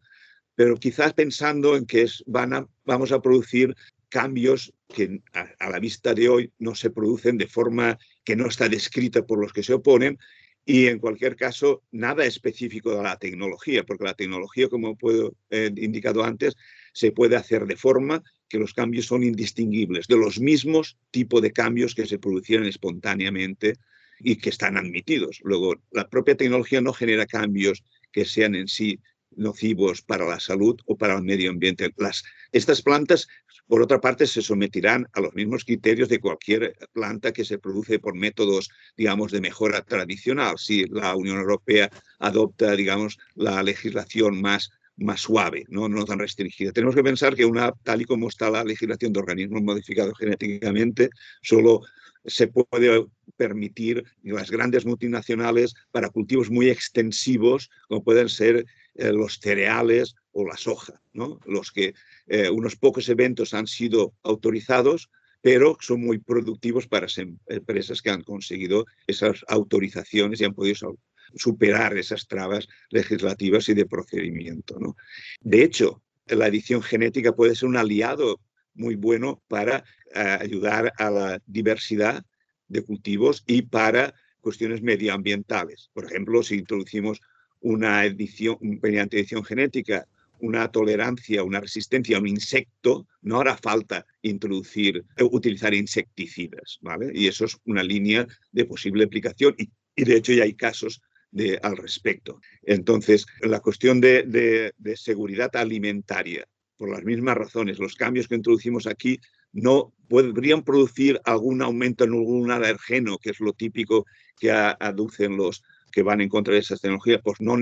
pero 0.55 0.77
quizás 0.77 1.13
pensando 1.13 1.75
en 1.75 1.85
que 1.85 2.05
van 2.25 2.53
a, 2.53 2.67
vamos 2.85 3.11
a 3.11 3.21
producir 3.21 3.75
cambios 4.07 4.73
que 4.87 5.21
a, 5.33 5.69
la 5.69 5.79
vista 5.79 6.13
de 6.13 6.29
hoy 6.29 6.53
no 6.57 6.73
se 6.73 6.89
producen 6.89 7.37
de 7.37 7.47
forma 7.47 7.97
que 8.23 8.35
no 8.35 8.47
está 8.47 8.69
descrita 8.69 9.25
por 9.25 9.39
los 9.39 9.53
que 9.53 9.63
se 9.63 9.73
oponen 9.73 10.17
y 10.65 10.87
en 10.87 10.99
cualquier 10.99 11.35
caso 11.35 11.83
nada 11.91 12.25
específico 12.25 12.95
de 12.95 13.03
la 13.03 13.17
tecnología, 13.17 13.83
porque 13.83 14.03
la 14.03 14.13
tecnología, 14.13 14.69
como 14.69 14.95
puedo 14.95 15.35
eh, 15.49 15.71
indicado 15.75 16.23
antes, 16.23 16.55
se 16.93 17.11
puede 17.11 17.35
hacer 17.35 17.65
de 17.65 17.75
forma 17.75 18.23
que 18.49 18.57
los 18.57 18.73
cambios 18.73 19.05
son 19.05 19.23
indistinguibles 19.23 20.07
de 20.07 20.17
los 20.17 20.39
mismos 20.39 20.97
tipos 21.11 21.41
de 21.41 21.53
cambios 21.53 21.95
que 21.95 22.07
se 22.07 22.19
producieron 22.19 22.65
espontáneamente 22.65 23.75
y 24.19 24.35
que 24.35 24.49
están 24.49 24.77
admitidos. 24.77 25.39
Luego, 25.43 25.75
la 25.91 26.09
propia 26.09 26.35
tecnología 26.35 26.81
no 26.81 26.91
genera 26.93 27.25
cambios 27.25 27.83
que 28.11 28.25
sean 28.25 28.55
en 28.55 28.67
sí 28.67 28.99
nocivos 29.35 30.01
para 30.01 30.25
la 30.25 30.39
salud 30.39 30.79
o 30.85 30.97
para 30.97 31.15
el 31.15 31.23
medio 31.23 31.51
ambiente. 31.51 31.93
Las, 31.97 32.23
estas 32.51 32.81
plantas, 32.81 33.27
por 33.67 33.81
otra 33.81 34.01
parte, 34.01 34.25
se 34.25 34.41
someterán 34.41 35.07
a 35.13 35.21
los 35.21 35.33
mismos 35.35 35.63
criterios 35.63 36.09
de 36.09 36.19
cualquier 36.19 36.75
planta 36.91 37.31
que 37.31 37.45
se 37.45 37.59
produce 37.59 37.99
por 37.99 38.15
métodos, 38.15 38.69
digamos, 38.97 39.31
de 39.31 39.41
mejora 39.41 39.81
tradicional. 39.83 40.57
Si 40.57 40.85
la 40.85 41.15
Unión 41.15 41.37
Europea 41.37 41.89
adopta, 42.17 42.75
digamos, 42.75 43.19
la 43.35 43.61
legislación 43.61 44.41
más 44.41 44.71
más 44.99 45.21
suave, 45.21 45.65
¿no? 45.69 45.89
no 45.89 46.05
tan 46.05 46.19
restringida. 46.19 46.71
Tenemos 46.71 46.95
que 46.95 47.03
pensar 47.03 47.35
que 47.35 47.45
una, 47.45 47.71
tal 47.83 48.01
y 48.01 48.05
como 48.05 48.27
está 48.27 48.49
la 48.49 48.63
legislación 48.63 49.13
de 49.13 49.19
organismos 49.19 49.61
modificados 49.61 50.17
genéticamente, 50.17 51.09
solo 51.41 51.81
se 52.25 52.47
puede 52.47 53.05
permitir 53.37 54.03
las 54.23 54.51
grandes 54.51 54.85
multinacionales 54.85 55.73
para 55.91 56.09
cultivos 56.09 56.49
muy 56.49 56.69
extensivos, 56.69 57.69
como 57.87 58.03
pueden 58.03 58.29
ser 58.29 58.65
eh, 58.95 59.11
los 59.13 59.39
cereales 59.39 60.15
o 60.31 60.45
la 60.45 60.57
soja, 60.57 61.01
¿no? 61.13 61.39
Los 61.45 61.71
que 61.71 61.93
eh, 62.27 62.49
unos 62.49 62.75
pocos 62.75 63.07
eventos 63.09 63.53
han 63.53 63.67
sido 63.67 64.13
autorizados, 64.23 65.09
pero 65.41 65.77
son 65.79 66.01
muy 66.01 66.19
productivos 66.19 66.87
para 66.87 67.07
empresas 67.47 68.01
que 68.01 68.09
han 68.09 68.23
conseguido 68.23 68.85
esas 69.07 69.45
autorizaciones 69.47 70.41
y 70.41 70.45
han 70.45 70.53
podido 70.53 70.97
superar 71.35 71.97
esas 71.97 72.27
trabas 72.27 72.67
legislativas 72.89 73.69
y 73.69 73.73
de 73.73 73.85
procedimiento. 73.85 74.77
¿no? 74.79 74.95
De 75.41 75.63
hecho, 75.63 76.01
la 76.27 76.47
edición 76.47 76.81
genética 76.81 77.35
puede 77.35 77.55
ser 77.55 77.69
un 77.69 77.77
aliado 77.77 78.39
muy 78.73 78.95
bueno 78.95 79.41
para 79.47 79.83
eh, 80.13 80.19
ayudar 80.19 80.93
a 80.97 81.09
la 81.09 81.41
diversidad 81.45 82.23
de 82.67 82.83
cultivos 82.83 83.43
y 83.47 83.63
para 83.63 84.13
cuestiones 84.41 84.81
medioambientales. 84.81 85.89
Por 85.93 86.05
ejemplo, 86.05 86.43
si 86.43 86.55
introducimos 86.55 87.21
una 87.61 88.05
edición, 88.05 88.57
mediante 88.61 89.17
edición 89.17 89.43
genética, 89.43 90.07
una 90.39 90.71
tolerancia, 90.71 91.43
una 91.43 91.59
resistencia 91.59 92.17
a 92.17 92.19
un 92.19 92.27
insecto, 92.27 93.07
no 93.21 93.41
hará 93.41 93.57
falta 93.57 94.05
introducir, 94.21 95.05
eh, 95.17 95.23
utilizar 95.23 95.73
insecticidas, 95.73 96.79
¿vale? 96.81 97.11
Y 97.13 97.27
eso 97.27 97.45
es 97.45 97.57
una 97.65 97.83
línea 97.83 98.25
de 98.51 98.65
posible 98.65 99.03
aplicación 99.03 99.55
y, 99.57 99.69
de 100.03 100.15
hecho 100.15 100.31
ya 100.31 100.43
hay 100.43 100.53
casos 100.53 101.01
de, 101.31 101.59
al 101.61 101.77
respecto. 101.77 102.39
Entonces, 102.63 103.25
la 103.41 103.59
cuestión 103.59 104.01
de, 104.01 104.73
de 104.77 104.97
seguridad 104.97 105.55
alimentaria, 105.55 106.45
por 106.77 106.89
las 106.89 107.03
mismas 107.03 107.37
razones, 107.37 107.79
los 107.79 107.95
cambios 107.95 108.27
que 108.27 108.35
introducimos 108.35 108.87
aquí 108.87 109.19
no 109.51 109.93
podrían 110.07 110.63
producir 110.63 111.19
algún 111.25 111.61
aumento 111.61 112.03
en 112.03 112.13
algún 112.13 112.51
alergeno, 112.51 113.17
que 113.17 113.31
es 113.31 113.39
lo 113.39 113.53
típico 113.53 114.05
que 114.39 114.51
aducen 114.51 115.37
los 115.37 115.61
que 115.91 116.03
van 116.03 116.21
en 116.21 116.29
contra 116.29 116.53
de 116.53 116.59
esas 116.59 116.81
tecnologías, 116.81 117.21
pues, 117.23 117.41
no, 117.41 117.57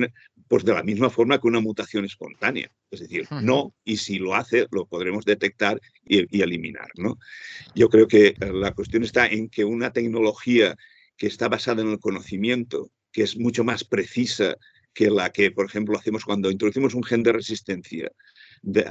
pues 0.47 0.63
de 0.63 0.73
la 0.73 0.83
misma 0.83 1.09
forma 1.09 1.39
que 1.39 1.47
una 1.47 1.59
mutación 1.59 2.05
espontánea. 2.05 2.69
Es 2.91 3.01
decir, 3.01 3.27
no, 3.41 3.73
y 3.83 3.97
si 3.97 4.19
lo 4.19 4.35
hace, 4.35 4.67
lo 4.71 4.85
podremos 4.85 5.25
detectar 5.25 5.79
y, 6.05 6.41
eliminar. 6.41 6.89
¿no? 6.95 7.17
Yo 7.75 7.89
creo 7.89 8.07
que 8.07 8.35
la 8.39 8.73
cuestión 8.73 9.03
está 9.03 9.27
en 9.27 9.49
que 9.49 9.65
una 9.65 9.91
tecnología 9.91 10.75
que 11.17 11.27
está 11.27 11.49
basada 11.49 11.81
en 11.81 11.89
el 11.89 11.99
conocimiento, 11.99 12.91
que 13.17 13.23
es 13.23 13.35
mucho 13.35 13.63
más 13.63 13.83
precisa 13.83 14.57
que 14.93 15.09
la 15.09 15.31
que, 15.31 15.49
por 15.49 15.65
ejemplo, 15.65 15.97
hacemos 15.97 16.23
cuando 16.23 16.51
introducimos 16.51 16.93
un 16.93 17.03
gen 17.03 17.23
de 17.23 17.31
resistencia 17.31 18.11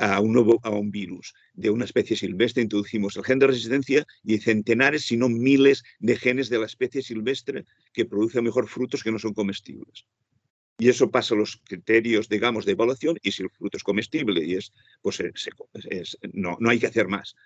a, 0.00 0.20
un 0.20 0.32
nuevo, 0.32 0.58
a 0.64 0.70
un 0.70 0.90
virus 0.90 1.32
de 1.54 1.70
una 1.70 1.84
especie 1.84 2.16
silvestre, 2.16 2.64
introducimos 2.64 3.16
el 3.16 3.24
gen 3.24 3.38
de 3.38 3.46
resistencia 3.46 4.04
y 4.24 4.38
centenares, 4.38 5.04
si 5.04 5.16
no 5.16 5.28
miles, 5.28 5.84
de 6.00 6.16
genes 6.16 6.48
de 6.48 6.58
la 6.58 6.66
especie 6.66 7.02
silvestre 7.02 7.66
que 7.92 8.04
producen 8.04 8.42
mejor 8.42 8.66
frutos 8.66 9.04
que 9.04 9.12
no 9.12 9.20
son 9.20 9.32
comestibles. 9.32 10.06
Y 10.76 10.88
eso 10.88 11.08
pasa 11.08 11.36
a 11.36 11.38
los 11.38 11.62
criterios, 11.64 12.28
digamos, 12.28 12.66
de 12.66 12.72
evaluación 12.72 13.18
y 13.22 13.30
si 13.30 13.44
el 13.44 13.50
fruto 13.50 13.76
es 13.76 13.84
comestible 13.84 14.44
y 14.44 14.56
es, 14.56 14.72
pues 15.02 15.22
no, 16.32 16.56
no 16.58 16.68
hay 16.68 16.80
que 16.80 16.88
hacer 16.88 17.06
más. 17.06 17.36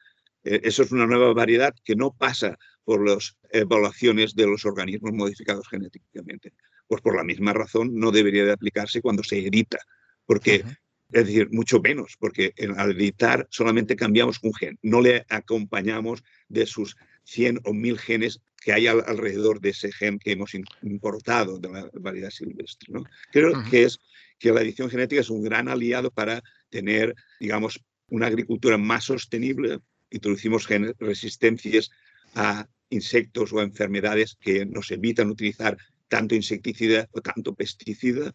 Eh, 0.45 0.63
eso 0.65 0.83
es 0.83 0.93
una 0.93 1.07
nueva 1.07 1.35
variedad 1.35 1.75
que 1.85 1.95
no 1.95 2.13
pasa 2.13 2.59
por 2.85 3.07
las 3.07 3.37
evaluaciones 3.51 4.35
de 4.35 4.47
los 4.47 4.65
organismos 4.65 5.13
modificados 5.13 5.69
genéticamente. 5.69 6.55
Pues 6.90 7.02
por 7.02 7.14
la 7.14 7.23
misma 7.23 7.52
razón 7.52 7.94
no 7.94 8.11
debería 8.11 8.44
de 8.44 8.50
aplicarse 8.50 9.00
cuando 9.00 9.23
se 9.23 9.38
edita, 9.38 9.78
porque 10.26 10.64
es 11.12 11.25
decir, 11.25 11.49
mucho 11.52 11.80
menos, 11.80 12.16
porque 12.18 12.52
al 12.76 12.90
editar 12.90 13.47
solamente 13.49 13.94
cambiamos 13.94 14.40
un 14.42 14.52
gen, 14.52 14.76
no 14.82 15.00
le 15.00 15.25
acompañamos 15.28 16.25
de 16.49 16.66
sus 16.66 16.97
100 17.26 17.61
o 17.62 17.73
1000 17.73 17.97
genes 17.97 18.40
que 18.61 18.73
hay 18.73 18.88
alrededor 18.88 19.61
de 19.61 19.68
ese 19.68 19.92
gen 19.92 20.18
que 20.18 20.32
hemos 20.32 20.50
importado 20.82 21.61
de 21.61 21.70
la 21.70 21.88
variedad 21.92 22.30
silvestre. 22.30 22.92
¿no? 22.92 23.04
Creo 23.30 23.52
que, 23.70 23.85
es, 23.85 24.00
que 24.40 24.50
la 24.50 24.62
edición 24.62 24.90
genética 24.90 25.20
es 25.20 25.30
un 25.30 25.44
gran 25.44 25.68
aliado 25.68 26.11
para 26.11 26.42
tener, 26.70 27.14
digamos, 27.38 27.80
una 28.09 28.26
agricultura 28.26 28.78
más 28.78 29.04
sostenible. 29.04 29.78
Introducimos 30.11 30.66
resistencias 30.99 31.92
a 32.35 32.66
insectos 32.88 33.52
o 33.52 33.61
a 33.61 33.62
enfermedades 33.62 34.37
que 34.40 34.66
nos 34.66 34.90
evitan 34.90 35.30
utilizar 35.30 35.78
tanto 36.11 36.35
insecticida 36.35 37.09
o 37.12 37.23
tanto 37.23 37.55
pesticida. 37.55 38.35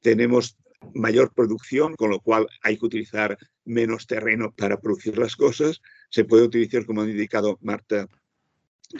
Tenemos 0.00 0.56
mayor 0.94 1.32
producción, 1.32 1.96
con 1.96 2.10
lo 2.10 2.20
cual 2.20 2.46
hay 2.62 2.76
que 2.78 2.86
utilizar 2.86 3.38
menos 3.64 4.06
terreno 4.06 4.52
para 4.54 4.78
producir 4.78 5.16
las 5.18 5.34
cosas. 5.34 5.80
Se 6.10 6.24
puede 6.24 6.44
utilizar, 6.44 6.84
como 6.84 7.00
ha 7.00 7.08
indicado 7.08 7.58
Marta, 7.62 8.06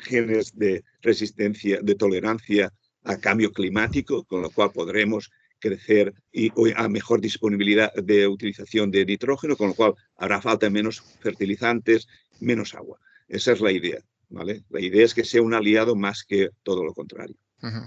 genes 0.02 0.56
de 0.56 0.82
resistencia, 1.02 1.78
de 1.82 1.94
tolerancia 1.94 2.72
a 3.04 3.18
cambio 3.18 3.52
climático, 3.52 4.24
con 4.24 4.40
lo 4.40 4.50
cual 4.50 4.72
podremos 4.72 5.30
crecer 5.60 6.14
y 6.32 6.50
a 6.74 6.88
mejor 6.88 7.20
disponibilidad 7.20 7.92
de 7.94 8.26
utilización 8.26 8.90
de 8.90 9.04
nitrógeno, 9.04 9.56
con 9.56 9.68
lo 9.68 9.74
cual 9.74 9.94
habrá 10.16 10.40
falta 10.40 10.70
menos 10.70 11.02
fertilizantes, 11.20 12.08
menos 12.40 12.74
agua. 12.74 12.98
Esa 13.28 13.52
es 13.52 13.60
la 13.60 13.72
idea. 13.72 14.00
¿vale? 14.30 14.64
La 14.70 14.80
idea 14.80 15.04
es 15.04 15.14
que 15.14 15.24
sea 15.24 15.42
un 15.42 15.54
aliado 15.54 15.94
más 15.94 16.24
que 16.24 16.48
todo 16.62 16.82
lo 16.84 16.94
contrario. 16.94 17.36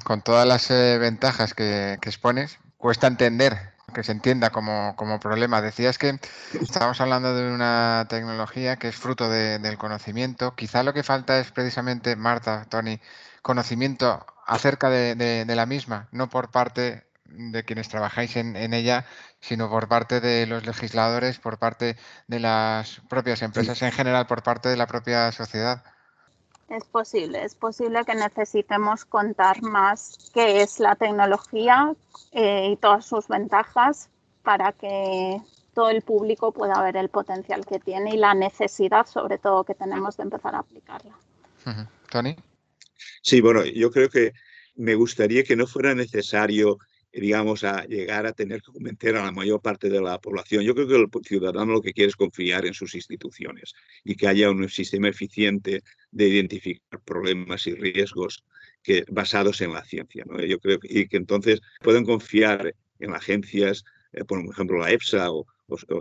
Con 0.03 0.22
todas 0.22 0.48
las 0.48 0.72
eh, 0.72 0.98
ventajas 0.98 1.53
que, 1.53 1.98
que 2.01 2.10
expones, 2.10 2.57
cuesta 2.77 3.07
entender 3.07 3.77
que 3.93 4.03
se 4.03 4.12
entienda 4.12 4.50
como, 4.50 5.19
problema. 5.19 5.62
Decías 5.62 5.98
que 5.98 6.19
estamos 6.62 7.00
hablando 7.01 7.36
de 7.36 7.51
una 7.51 8.05
tecnología 8.10 8.77
que 8.77 8.89
es 8.89 8.96
fruto 8.96 9.29
del 9.29 9.77
conocimiento. 9.77 10.55
Quizá 10.55 10.84
lo 10.84 10.93
que 10.93 11.03
falta 11.03 11.39
es 11.39 11.51
precisamente, 11.51 12.15
Marta, 12.15 12.65
Tony, 12.69 13.00
conocimiento 13.41 14.25
acerca 14.46 14.89
de, 14.89 15.46
la 15.48 15.65
misma, 15.65 16.10
no 16.12 16.29
por 16.29 16.51
parte 16.51 17.05
de 17.25 17.63
quienes 17.65 17.89
trabajáis 17.89 18.36
en, 18.36 18.55
en, 18.55 18.74
ella, 18.74 19.05
sino 19.41 19.69
por 19.69 19.88
parte 19.88 20.22
de 20.22 20.46
los 20.48 20.65
legisladores, 20.65 21.39
por 21.39 21.57
parte 21.57 21.98
de 22.27 22.39
las 22.39 23.01
propias 23.10 23.41
empresas, 23.41 23.81
en 23.81 23.91
general 23.91 24.27
por 24.27 24.43
parte 24.43 24.69
de 24.69 24.77
la 24.77 24.88
propia 24.88 25.31
sociedad. 25.31 25.84
Es 26.69 26.83
posible, 26.83 27.43
es 27.43 27.55
posible 27.55 28.03
que 28.05 28.13
necesitemos 28.13 29.05
contar 29.05 29.62
más 29.62 30.31
qué 30.33 30.62
es 30.62 30.79
la 30.79 30.95
tecnología 30.95 31.93
eh, 32.33 32.71
y 32.71 32.75
todas 32.75 33.05
sus 33.05 33.27
ventajas 33.29 34.09
para 34.43 34.74
que 34.74 35.41
todo 35.74 35.89
el 35.89 36.01
público 36.01 36.51
pueda 36.51 36.81
ver 36.81 36.97
el 36.97 37.09
potencial 37.09 37.65
que 37.65 37.79
tiene 37.79 38.15
y 38.15 38.17
la 38.17 38.33
necesidad, 38.33 39.05
sobre 39.05 39.38
todo, 39.38 39.63
que 39.63 39.75
tenemos 39.75 40.17
de 40.17 40.24
empezar 40.24 40.55
a 40.55 40.59
aplicarla. 40.59 41.15
Tony. 42.09 42.36
Sí, 43.21 43.41
bueno, 43.41 43.63
yo 43.63 43.91
creo 43.91 44.09
que 44.09 44.33
me 44.75 44.95
gustaría 44.95 45.43
que 45.43 45.55
no 45.55 45.67
fuera 45.67 45.93
necesario 45.93 46.79
digamos, 47.21 47.63
a 47.63 47.86
llegar 47.86 48.25
a 48.25 48.33
tener 48.33 48.62
que 48.62 48.71
convencer 48.71 49.15
a 49.15 49.24
la 49.24 49.31
mayor 49.31 49.62
parte 49.62 49.89
de 49.89 50.01
la 50.01 50.19
población. 50.19 50.63
Yo 50.63 50.75
creo 50.75 50.88
que 50.88 50.95
el 50.95 51.25
ciudadano 51.25 51.74
lo 51.74 51.81
que 51.81 51.93
quiere 51.93 52.09
es 52.09 52.15
confiar 52.15 52.65
en 52.65 52.74
sus 52.74 52.95
instituciones 52.95 53.74
y 54.03 54.15
que 54.15 54.27
haya 54.27 54.50
un 54.50 54.69
sistema 54.69 55.09
eficiente 55.09 55.83
de 56.12 56.27
identificar 56.27 57.00
problemas 57.01 57.67
y 57.67 57.74
riesgos 57.74 58.43
basados 59.09 59.62
en 59.62 59.74
la 59.74 59.83
ciencia. 59.83 60.24
¿no? 60.25 60.39
Yo 60.41 60.59
creo 60.59 60.79
que, 60.79 60.88
y 60.89 61.07
que 61.07 61.17
entonces 61.17 61.62
pueden 61.81 62.05
confiar 62.05 62.74
en 63.00 63.13
agencias, 63.13 63.83
eh, 64.13 64.24
por 64.24 64.39
ejemplo, 64.39 64.77
la 64.79 64.91
EFSA 64.91 65.31
o, 65.31 65.45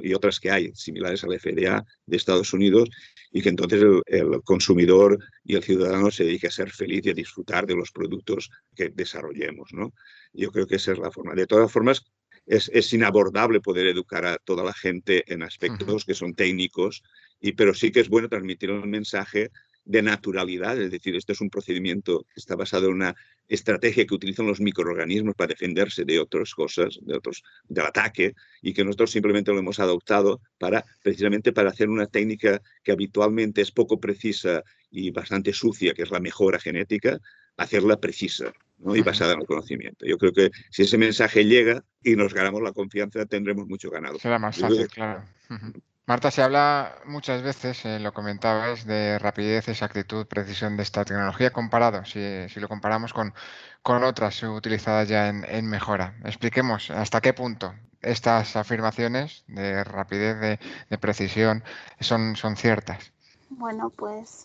y 0.02 0.14
otras 0.14 0.40
que 0.40 0.50
hay 0.50 0.72
similares 0.74 1.24
a 1.24 1.26
la 1.26 1.38
FDA 1.38 1.84
de 2.06 2.16
Estados 2.16 2.52
Unidos, 2.52 2.88
y 3.32 3.42
que 3.42 3.48
entonces 3.48 3.82
el, 3.82 4.02
el, 4.06 4.42
consumidor 4.42 5.18
y 5.44 5.56
el 5.56 5.62
ciudadano 5.62 6.10
se 6.10 6.24
dedique 6.24 6.46
a 6.46 6.50
ser 6.50 6.70
feliz 6.70 7.04
y 7.04 7.10
a 7.10 7.14
disfrutar 7.14 7.66
de 7.66 7.74
los 7.74 7.90
productos 7.90 8.50
que 8.74 8.90
desarrollemos. 8.90 9.72
¿no? 9.72 9.92
Yo 10.32 10.50
creo 10.52 10.66
que 10.66 10.76
esa 10.76 10.92
es 10.92 10.98
la 10.98 11.10
forma. 11.10 11.34
De 11.34 11.46
todas 11.46 11.70
formas, 11.70 12.04
es, 12.46 12.70
es 12.72 12.92
inabordable 12.92 13.60
poder 13.60 13.88
educar 13.88 14.24
a 14.24 14.38
toda 14.38 14.62
la 14.62 14.72
gente 14.72 15.24
en 15.32 15.42
aspectos 15.42 16.04
que 16.04 16.14
son 16.14 16.34
técnicos, 16.34 17.02
y, 17.40 17.52
pero 17.52 17.74
sí 17.74 17.90
que 17.90 18.00
es 18.00 18.08
bueno 18.08 18.28
transmitir 18.28 18.70
un 18.70 18.88
mensaje 18.88 19.50
de 19.86 20.02
naturalidad, 20.02 20.80
es 20.80 20.90
decir, 20.90 21.14
este 21.14 21.32
es 21.32 21.40
un 21.40 21.48
procedimiento 21.48 22.26
que 22.34 22.40
está 22.40 22.56
basado 22.56 22.88
en 22.88 22.94
una 22.94 23.14
estrategia 23.48 24.04
que 24.04 24.14
utilizan 24.14 24.46
los 24.46 24.60
microorganismos 24.60 25.36
para 25.36 25.48
defenderse 25.48 26.04
de 26.04 26.18
otras 26.18 26.52
cosas, 26.54 26.98
de 27.00 27.16
otros, 27.16 27.44
del 27.68 27.86
ataque, 27.86 28.34
y 28.60 28.74
que 28.74 28.84
nosotros 28.84 29.12
simplemente 29.12 29.52
lo 29.52 29.60
hemos 29.60 29.78
adoptado 29.78 30.40
para, 30.58 30.84
precisamente 31.02 31.52
para 31.52 31.70
hacer 31.70 31.88
una 31.88 32.06
técnica 32.06 32.60
que 32.82 32.92
habitualmente 32.92 33.62
es 33.62 33.70
poco 33.70 34.00
precisa 34.00 34.64
y 34.90 35.12
bastante 35.12 35.52
sucia, 35.52 35.94
que 35.94 36.02
es 36.02 36.10
la 36.10 36.20
mejora 36.20 36.58
genética, 36.58 37.20
hacerla 37.56 38.00
precisa 38.00 38.52
y 38.92 39.02
basada 39.02 39.34
en 39.34 39.40
el 39.40 39.46
conocimiento. 39.46 40.04
Yo 40.04 40.18
creo 40.18 40.32
que 40.32 40.50
si 40.70 40.82
ese 40.82 40.98
mensaje 40.98 41.44
llega 41.44 41.82
y 42.02 42.16
nos 42.16 42.34
ganamos 42.34 42.60
la 42.60 42.72
confianza, 42.72 43.24
tendremos 43.24 43.68
mucho 43.68 43.88
ganado. 43.88 44.18
Será 44.18 44.38
más 44.40 44.58
fácil, 44.58 44.88
claro. 44.88 45.22
Marta, 46.08 46.30
se 46.30 46.40
habla 46.40 46.98
muchas 47.04 47.42
veces, 47.42 47.84
eh, 47.84 47.98
lo 47.98 48.12
comentabas, 48.12 48.86
de 48.86 49.18
rapidez, 49.18 49.66
exactitud, 49.66 50.24
precisión 50.26 50.76
de 50.76 50.84
esta 50.84 51.04
tecnología 51.04 51.50
comparado, 51.50 52.04
si, 52.04 52.48
lo 52.60 52.68
comparamos 52.68 53.12
con, 53.12 53.34
con, 53.82 54.04
otras 54.04 54.40
utilizadas 54.44 55.08
ya 55.08 55.28
en, 55.28 55.66
mejora. 55.66 56.14
Expliquemos 56.24 56.92
hasta 56.92 57.20
qué 57.20 57.32
punto 57.32 57.74
estas 58.02 58.54
afirmaciones 58.54 59.42
de 59.48 59.82
rapidez, 59.82 60.38
de, 60.38 60.60
de 60.88 60.98
precisión, 60.98 61.64
son, 61.98 62.36
son 62.36 62.54
ciertas. 62.54 63.12
Bueno, 63.50 63.90
pues 63.90 64.44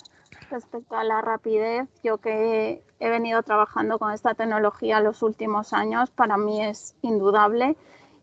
respecto 0.49 0.97
a 0.97 1.03
la 1.03 1.21
rapidez, 1.21 1.87
yo 2.03 2.17
que 2.17 2.83
he 2.99 3.09
venido 3.11 3.43
trabajando 3.43 3.99
con 3.99 4.11
esta 4.13 4.33
tecnología 4.33 4.99
los 4.99 5.21
últimos 5.21 5.73
años, 5.73 6.09
para 6.09 6.37
mí 6.37 6.63
es 6.65 6.95
indudable 7.03 7.77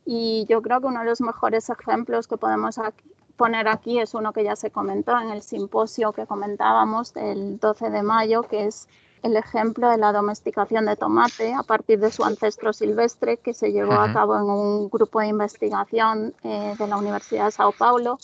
Y 0.04 0.45
yo 0.49 0.61
creo 0.61 0.80
que 0.80 0.87
uno 0.87 1.00
de 1.00 1.07
los 1.07 1.21
mejores 1.21 1.71
ejemplos 1.71 2.26
que 2.26 2.37
podemos 2.37 2.78
poner 3.38 3.68
aquí 3.68 4.00
es 4.00 4.12
uno 4.12 4.33
que 4.33 4.45
ya 4.45 4.57
se 4.57 4.71
comentó 4.71 5.18
en 5.18 5.30
el 5.30 5.42
simposio 5.42 6.12
que 6.12 6.26
comentábamos 6.26 7.14
del 7.14 7.59
12 7.59 7.88
de 7.88 8.02
mayo, 8.02 8.42
que 8.42 8.66
es 8.66 8.88
el 9.23 9.37
ejemplo 9.37 9.88
de 9.88 9.97
la 9.97 10.12
domesticación 10.12 10.85
de 10.87 10.97
tomate 10.97 11.54
a 11.54 11.62
partir 11.62 12.00
de 12.00 12.11
su 12.11 12.25
ancestro 12.25 12.73
silvestre 12.73 13.38
que 13.38 13.54
se 13.54 13.73
llevó 13.73 13.95
a 13.95 14.12
cabo 14.12 14.37
en 14.37 14.42
un 14.42 14.90
grupo 14.90 15.21
de 15.21 15.28
investigación 15.28 16.35
eh, 16.42 16.75
de 16.78 16.87
la 16.87 16.97
Universidad 16.99 17.47
de 17.47 17.50
Sao 17.52 17.73
Paulo 17.73 18.18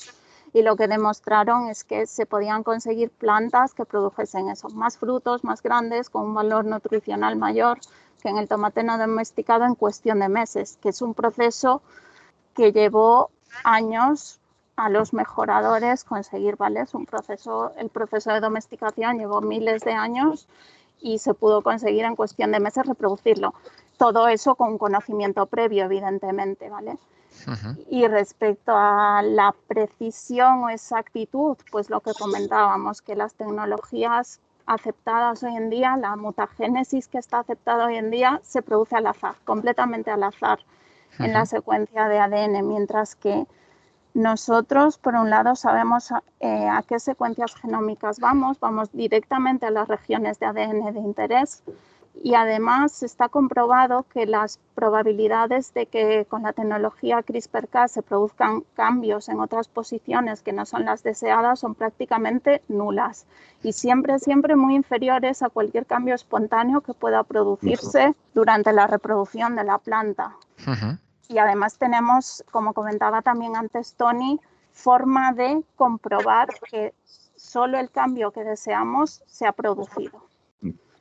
y 0.52 0.62
lo 0.62 0.76
que 0.76 0.88
demostraron 0.88 1.68
es 1.68 1.84
que 1.84 2.06
se 2.06 2.26
podían 2.26 2.62
conseguir 2.62 3.10
plantas 3.10 3.72
que 3.72 3.84
produjesen 3.84 4.48
eso, 4.50 4.68
más 4.68 4.98
frutos 4.98 5.42
más 5.42 5.62
grandes 5.62 6.10
con 6.10 6.26
un 6.26 6.34
valor 6.34 6.64
nutricional 6.64 7.36
mayor 7.36 7.78
que 8.22 8.28
en 8.28 8.38
el 8.38 8.48
tomate 8.48 8.82
no 8.82 8.98
domesticado 8.98 9.64
en 9.64 9.74
cuestión 9.74 10.20
de 10.20 10.28
meses, 10.28 10.78
que 10.82 10.88
es 10.88 11.02
un 11.02 11.14
proceso 11.14 11.82
que 12.54 12.72
llevó 12.72 13.30
años 13.64 14.40
a 14.76 14.88
los 14.88 15.12
mejoradores 15.12 16.04
conseguir, 16.04 16.56
¿vale? 16.56 16.80
Es 16.80 16.94
un 16.94 17.06
proceso, 17.06 17.72
el 17.76 17.90
proceso 17.90 18.32
de 18.32 18.40
domesticación 18.40 19.18
llevó 19.18 19.40
miles 19.40 19.82
de 19.82 19.92
años 19.92 20.48
y 21.00 21.18
se 21.18 21.34
pudo 21.34 21.62
conseguir 21.62 22.04
en 22.04 22.16
cuestión 22.16 22.52
de 22.52 22.60
meses 22.60 22.86
reproducirlo. 22.86 23.54
Todo 23.98 24.26
eso 24.28 24.54
con 24.56 24.78
conocimiento 24.78 25.46
previo, 25.46 25.84
evidentemente, 25.84 26.70
¿vale? 26.70 26.98
Y 27.90 28.06
respecto 28.06 28.72
a 28.74 29.20
la 29.22 29.54
precisión 29.66 30.64
o 30.64 30.68
exactitud, 30.70 31.56
pues 31.70 31.90
lo 31.90 32.00
que 32.00 32.12
comentábamos, 32.14 33.02
que 33.02 33.16
las 33.16 33.34
tecnologías 33.34 34.40
aceptadas 34.66 35.42
hoy 35.42 35.54
en 35.56 35.68
día, 35.68 35.96
la 35.96 36.16
mutagénesis 36.16 37.08
que 37.08 37.18
está 37.18 37.40
aceptada 37.40 37.86
hoy 37.86 37.96
en 37.96 38.10
día, 38.10 38.40
se 38.42 38.62
produce 38.62 38.96
al 38.96 39.06
azar, 39.06 39.34
completamente 39.44 40.10
al 40.10 40.22
azar 40.22 40.60
en 41.18 41.32
la 41.32 41.44
secuencia 41.44 42.08
de 42.08 42.18
ADN, 42.18 42.66
mientras 42.66 43.14
que 43.14 43.46
nosotros, 44.14 44.96
por 44.96 45.16
un 45.16 45.28
lado, 45.28 45.56
sabemos 45.56 46.12
eh, 46.38 46.68
a 46.68 46.82
qué 46.82 47.00
secuencias 47.00 47.54
genómicas 47.56 48.20
vamos, 48.20 48.60
vamos 48.60 48.92
directamente 48.92 49.66
a 49.66 49.70
las 49.70 49.88
regiones 49.88 50.38
de 50.38 50.46
ADN 50.46 50.94
de 50.94 51.00
interés 51.00 51.64
y 52.22 52.34
además 52.34 53.02
está 53.02 53.28
comprobado 53.28 54.04
que 54.04 54.24
las 54.26 54.60
probabilidades 54.76 55.74
de 55.74 55.86
que 55.86 56.26
con 56.26 56.44
la 56.44 56.52
tecnología 56.52 57.22
CRISPR-Cas 57.22 57.90
se 57.90 58.02
produzcan 58.02 58.62
cambios 58.74 59.28
en 59.28 59.40
otras 59.40 59.66
posiciones 59.66 60.42
que 60.42 60.52
no 60.52 60.64
son 60.64 60.84
las 60.84 61.02
deseadas 61.02 61.58
son 61.58 61.74
prácticamente 61.74 62.62
nulas 62.68 63.26
y 63.64 63.72
siempre, 63.72 64.20
siempre 64.20 64.54
muy 64.54 64.76
inferiores 64.76 65.42
a 65.42 65.50
cualquier 65.50 65.86
cambio 65.86 66.14
espontáneo 66.14 66.82
que 66.82 66.94
pueda 66.94 67.24
producirse 67.24 68.14
durante 68.32 68.72
la 68.72 68.86
reproducción 68.86 69.56
de 69.56 69.64
la 69.64 69.78
planta. 69.78 70.36
Y 71.28 71.38
además 71.38 71.78
tenemos, 71.78 72.44
como 72.50 72.74
comentaba 72.74 73.22
también 73.22 73.56
antes 73.56 73.94
Tony, 73.94 74.40
forma 74.72 75.32
de 75.32 75.62
comprobar 75.76 76.48
que 76.70 76.92
solo 77.36 77.78
el 77.78 77.90
cambio 77.90 78.32
que 78.32 78.44
deseamos 78.44 79.22
se 79.26 79.46
ha 79.46 79.52
producido. 79.52 80.28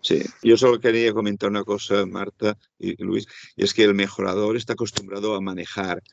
Sí, 0.02 0.22
yo 0.42 0.58
solo 0.58 0.80
quería 0.80 1.14
comentar 1.14 1.50
una 1.50 1.64
cosa, 1.64 2.06
Marta 2.06 2.58
y 2.78 3.02
Luis, 3.02 3.26
y 3.56 3.64
es 3.64 3.74
que 3.74 3.86
el 3.86 3.94
mejorador 3.94 4.58
está 4.58 4.74
acostumbrado 4.74 5.34
a 5.34 5.42
manejar 5.42 6.04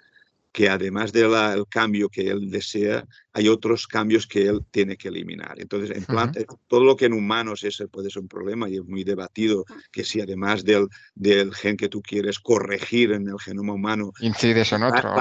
que 0.52 0.68
además 0.68 1.12
del 1.12 1.32
cambio 1.68 2.08
que 2.08 2.28
él 2.28 2.50
desea, 2.50 3.06
hay 3.32 3.48
otros 3.48 3.86
cambios 3.86 4.26
que 4.26 4.42
él 4.42 4.64
tiene 4.70 4.96
que 4.96 5.08
eliminar. 5.08 5.60
Entonces, 5.60 5.96
en 5.96 6.04
plan, 6.04 6.32
todo 6.66 6.82
lo 6.82 6.96
que 6.96 7.06
en 7.06 7.12
humanos 7.12 7.62
es, 7.62 7.82
puede 7.90 8.10
ser 8.10 8.22
un 8.22 8.28
problema 8.28 8.68
y 8.68 8.76
es 8.76 8.84
muy 8.84 9.04
debatido 9.04 9.64
que 9.92 10.04
si 10.04 10.20
además 10.20 10.64
del, 10.64 10.88
del 11.14 11.54
gen 11.54 11.76
que 11.76 11.88
tú 11.88 12.02
quieres 12.02 12.40
corregir 12.40 13.12
en 13.12 13.28
el 13.28 13.38
genoma 13.38 13.74
humano, 13.74 14.12
incides 14.20 14.72
en 14.72 14.82
otro. 14.82 15.14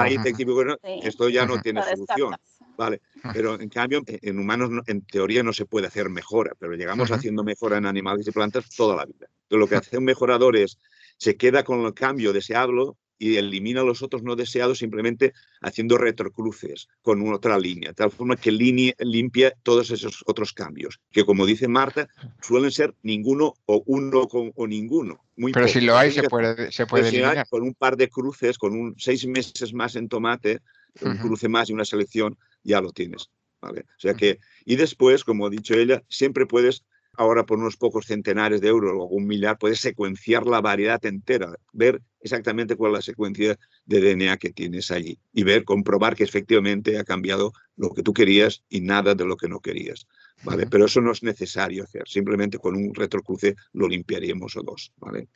esto 1.04 1.28
ya 1.28 1.46
no 1.46 1.60
tiene 1.60 1.82
solución. 1.82 2.34
Vale, 2.76 3.02
pero 3.34 3.60
en 3.60 3.68
cambio 3.68 4.02
en 4.06 4.38
humanos 4.38 4.70
en 4.86 5.02
teoría 5.02 5.42
no 5.42 5.52
se 5.52 5.66
puede 5.66 5.86
hacer 5.86 6.08
mejora, 6.08 6.52
pero 6.58 6.72
llegamos 6.74 7.10
haciendo 7.10 7.44
mejora 7.44 7.76
en 7.76 7.84
animales 7.84 8.26
y 8.26 8.30
plantas 8.30 8.70
toda 8.74 8.96
la 8.96 9.04
vida. 9.04 9.26
Entonces, 9.42 9.58
lo 9.58 9.68
que 9.68 9.76
hace 9.76 9.98
un 9.98 10.04
mejorador 10.04 10.56
es 10.56 10.78
se 11.18 11.36
queda 11.36 11.62
con 11.62 11.84
el 11.84 11.92
cambio 11.92 12.32
deseable 12.32 12.92
y 13.20 13.36
elimina 13.36 13.82
los 13.82 14.02
otros 14.02 14.22
no 14.22 14.34
deseados 14.34 14.78
simplemente 14.78 15.34
haciendo 15.60 15.98
retrocruces 15.98 16.88
con 17.02 17.22
otra 17.32 17.58
línea, 17.58 17.90
de 17.90 17.94
tal 17.94 18.10
forma 18.10 18.34
que 18.34 18.50
limpia 18.50 19.52
todos 19.62 19.90
esos 19.90 20.24
otros 20.26 20.54
cambios, 20.54 21.00
que 21.12 21.24
como 21.24 21.44
dice 21.44 21.68
Marta, 21.68 22.08
suelen 22.40 22.70
ser 22.70 22.94
ninguno 23.02 23.54
o 23.66 23.82
uno 23.84 24.26
con, 24.26 24.52
o 24.56 24.66
ninguno. 24.66 25.22
Muy 25.36 25.52
Pero 25.52 25.68
si 25.68 25.82
lo 25.82 25.98
hay, 25.98 26.10
se 26.10 26.28
puede, 26.28 26.72
se 26.72 26.86
puede 26.86 27.08
eliminar. 27.08 27.46
con 27.48 27.62
un 27.62 27.74
par 27.74 27.98
de 27.98 28.08
cruces, 28.08 28.56
con 28.56 28.72
un 28.72 28.94
seis 28.98 29.26
meses 29.26 29.74
más 29.74 29.96
en 29.96 30.08
tomate, 30.08 30.60
un 31.02 31.18
cruce 31.18 31.48
más 31.48 31.68
y 31.68 31.74
una 31.74 31.84
selección, 31.84 32.38
ya 32.64 32.80
lo 32.80 32.90
tienes. 32.90 33.28
¿vale? 33.60 33.82
O 33.82 34.00
sea 34.00 34.14
que, 34.14 34.38
y 34.64 34.76
después, 34.76 35.24
como 35.24 35.46
ha 35.46 35.50
dicho 35.50 35.74
ella, 35.74 36.02
siempre 36.08 36.46
puedes 36.46 36.84
ahora 37.16 37.44
por 37.44 37.58
unos 37.58 37.76
pocos 37.76 38.06
centenares 38.06 38.60
de 38.60 38.68
euros 38.68 38.92
o 38.96 39.04
un 39.04 39.26
millar, 39.26 39.58
puedes 39.58 39.80
secuenciar 39.80 40.46
la 40.46 40.60
variedad 40.60 41.04
entera, 41.04 41.54
ver 41.72 42.00
exactamente 42.20 42.76
cuál 42.76 42.92
es 42.92 42.98
la 42.98 43.02
secuencia 43.02 43.58
de 43.84 44.00
DNA 44.00 44.36
que 44.36 44.50
tienes 44.50 44.90
allí 44.90 45.18
y 45.32 45.42
ver, 45.42 45.64
comprobar 45.64 46.14
que 46.14 46.24
efectivamente 46.24 46.98
ha 46.98 47.04
cambiado 47.04 47.52
lo 47.76 47.90
que 47.90 48.02
tú 48.02 48.12
querías 48.12 48.62
y 48.68 48.80
nada 48.80 49.14
de 49.14 49.24
lo 49.24 49.36
que 49.36 49.48
no 49.48 49.60
querías. 49.60 50.06
¿vale? 50.42 50.66
Pero 50.66 50.86
eso 50.86 51.00
no 51.00 51.12
es 51.12 51.22
necesario 51.22 51.84
hacer, 51.84 52.04
simplemente 52.06 52.58
con 52.58 52.76
un 52.76 52.94
retrocruce 52.94 53.56
lo 53.72 53.88
limpiaríamos 53.88 54.56
o 54.56 54.62
dos. 54.62 54.92
¿vale? 54.96 55.28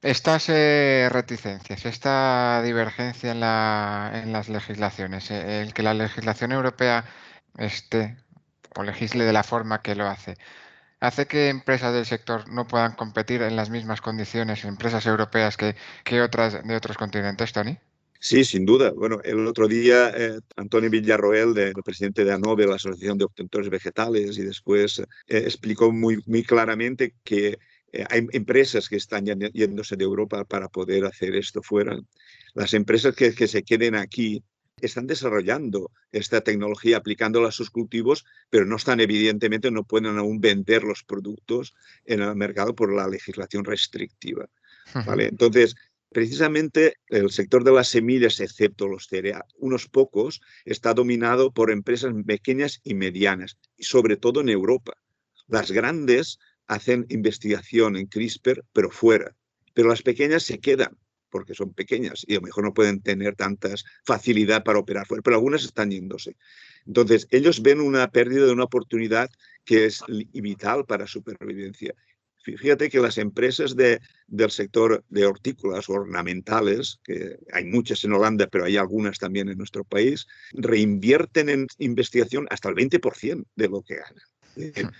Estas 0.00 0.48
eh, 0.48 1.08
reticencias, 1.10 1.86
esta 1.86 2.62
divergencia 2.64 3.32
en, 3.32 3.40
la, 3.40 4.10
en 4.22 4.32
las 4.32 4.48
legislaciones, 4.48 5.30
eh, 5.30 5.62
el 5.62 5.74
que 5.74 5.82
la 5.82 5.94
legislación 5.94 6.52
europea 6.52 7.04
esté 7.56 8.16
o 8.74 8.82
legisle 8.82 9.24
de 9.24 9.32
la 9.32 9.42
forma 9.42 9.82
que 9.82 9.94
lo 9.94 10.08
hace, 10.08 10.36
hace 11.02 11.26
que 11.26 11.48
empresas 11.48 11.92
del 11.92 12.06
sector 12.06 12.48
no 12.48 12.66
puedan 12.66 12.94
competir 12.94 13.42
en 13.42 13.56
las 13.56 13.70
mismas 13.70 14.00
condiciones, 14.00 14.64
empresas 14.64 15.04
europeas 15.04 15.56
que, 15.56 15.74
que 16.04 16.22
otras 16.22 16.62
de 16.64 16.76
otros 16.76 16.96
continentes, 16.96 17.52
Tony? 17.52 17.76
Sí, 18.20 18.44
sin 18.44 18.64
duda. 18.64 18.92
Bueno, 18.92 19.20
el 19.24 19.44
otro 19.48 19.66
día 19.66 20.12
eh, 20.16 20.38
Antonio 20.54 20.88
Villarroel, 20.90 21.58
el 21.58 21.74
presidente 21.84 22.24
de 22.24 22.32
ANOVE, 22.32 22.68
la 22.68 22.76
Asociación 22.76 23.18
de 23.18 23.24
Obtentores 23.24 23.68
Vegetales, 23.68 24.38
y 24.38 24.42
después 24.42 25.00
eh, 25.00 25.04
explicó 25.26 25.90
muy, 25.90 26.22
muy 26.26 26.44
claramente 26.44 27.14
que 27.24 27.58
eh, 27.92 28.04
hay 28.08 28.28
empresas 28.30 28.88
que 28.88 28.94
están 28.94 29.24
yéndose 29.26 29.96
de 29.96 30.04
Europa 30.04 30.44
para 30.44 30.68
poder 30.68 31.04
hacer 31.04 31.34
esto 31.34 31.62
fuera. 31.62 31.98
Las 32.54 32.74
empresas 32.74 33.16
que, 33.16 33.34
que 33.34 33.48
se 33.48 33.64
queden 33.64 33.96
aquí 33.96 34.44
están 34.86 35.06
desarrollando 35.06 35.90
esta 36.10 36.40
tecnología 36.40 36.98
aplicándola 36.98 37.48
a 37.48 37.52
sus 37.52 37.70
cultivos, 37.70 38.24
pero 38.50 38.66
no 38.66 38.76
están, 38.76 39.00
evidentemente, 39.00 39.70
no 39.70 39.84
pueden 39.84 40.18
aún 40.18 40.40
vender 40.40 40.82
los 40.82 41.04
productos 41.04 41.74
en 42.04 42.20
el 42.20 42.34
mercado 42.36 42.74
por 42.74 42.92
la 42.92 43.08
legislación 43.08 43.64
restrictiva. 43.64 44.48
¿vale? 45.06 45.26
Entonces, 45.26 45.76
precisamente 46.10 46.96
el 47.08 47.30
sector 47.30 47.64
de 47.64 47.72
las 47.72 47.88
semillas, 47.88 48.40
excepto 48.40 48.88
los 48.88 49.06
cereales, 49.06 49.52
unos 49.58 49.88
pocos, 49.88 50.40
está 50.64 50.94
dominado 50.94 51.52
por 51.52 51.70
empresas 51.70 52.12
pequeñas 52.26 52.80
y 52.84 52.94
medianas, 52.94 53.58
y 53.76 53.84
sobre 53.84 54.16
todo 54.16 54.40
en 54.40 54.48
Europa. 54.48 54.94
Las 55.48 55.70
grandes 55.70 56.38
hacen 56.66 57.06
investigación 57.08 57.96
en 57.96 58.06
CRISPR, 58.06 58.64
pero 58.72 58.90
fuera, 58.90 59.34
pero 59.74 59.88
las 59.88 60.02
pequeñas 60.02 60.42
se 60.42 60.58
quedan 60.58 60.96
porque 61.32 61.54
son 61.54 61.72
pequeñas 61.72 62.24
y 62.28 62.34
a 62.34 62.36
lo 62.36 62.42
mejor 62.42 62.62
no 62.62 62.74
pueden 62.74 63.00
tener 63.00 63.34
tantas 63.34 63.84
facilidad 64.04 64.62
para 64.62 64.78
operar 64.78 65.06
fuera, 65.06 65.22
pero 65.22 65.36
algunas 65.36 65.64
están 65.64 65.90
yéndose. 65.90 66.36
Entonces, 66.86 67.26
ellos 67.30 67.62
ven 67.62 67.80
una 67.80 68.08
pérdida 68.10 68.46
de 68.46 68.52
una 68.52 68.64
oportunidad 68.64 69.30
que 69.64 69.86
es 69.86 70.04
vital 70.32 70.84
para 70.84 71.06
supervivencia. 71.06 71.94
Fíjate 72.44 72.90
que 72.90 72.98
las 72.98 73.18
empresas 73.18 73.76
de, 73.76 74.00
del 74.26 74.50
sector 74.50 75.04
de 75.08 75.26
hortícolas 75.26 75.88
ornamentales, 75.88 76.98
que 77.04 77.38
hay 77.52 77.64
muchas 77.64 78.02
en 78.04 78.12
Holanda, 78.12 78.48
pero 78.48 78.64
hay 78.64 78.76
algunas 78.76 79.18
también 79.18 79.48
en 79.48 79.58
nuestro 79.58 79.84
país, 79.84 80.26
reinvierten 80.52 81.48
en 81.48 81.66
investigación 81.78 82.46
hasta 82.50 82.68
el 82.68 82.74
20% 82.74 83.44
de 83.54 83.68
lo 83.68 83.82
que 83.82 83.96
ganan. 83.96 84.92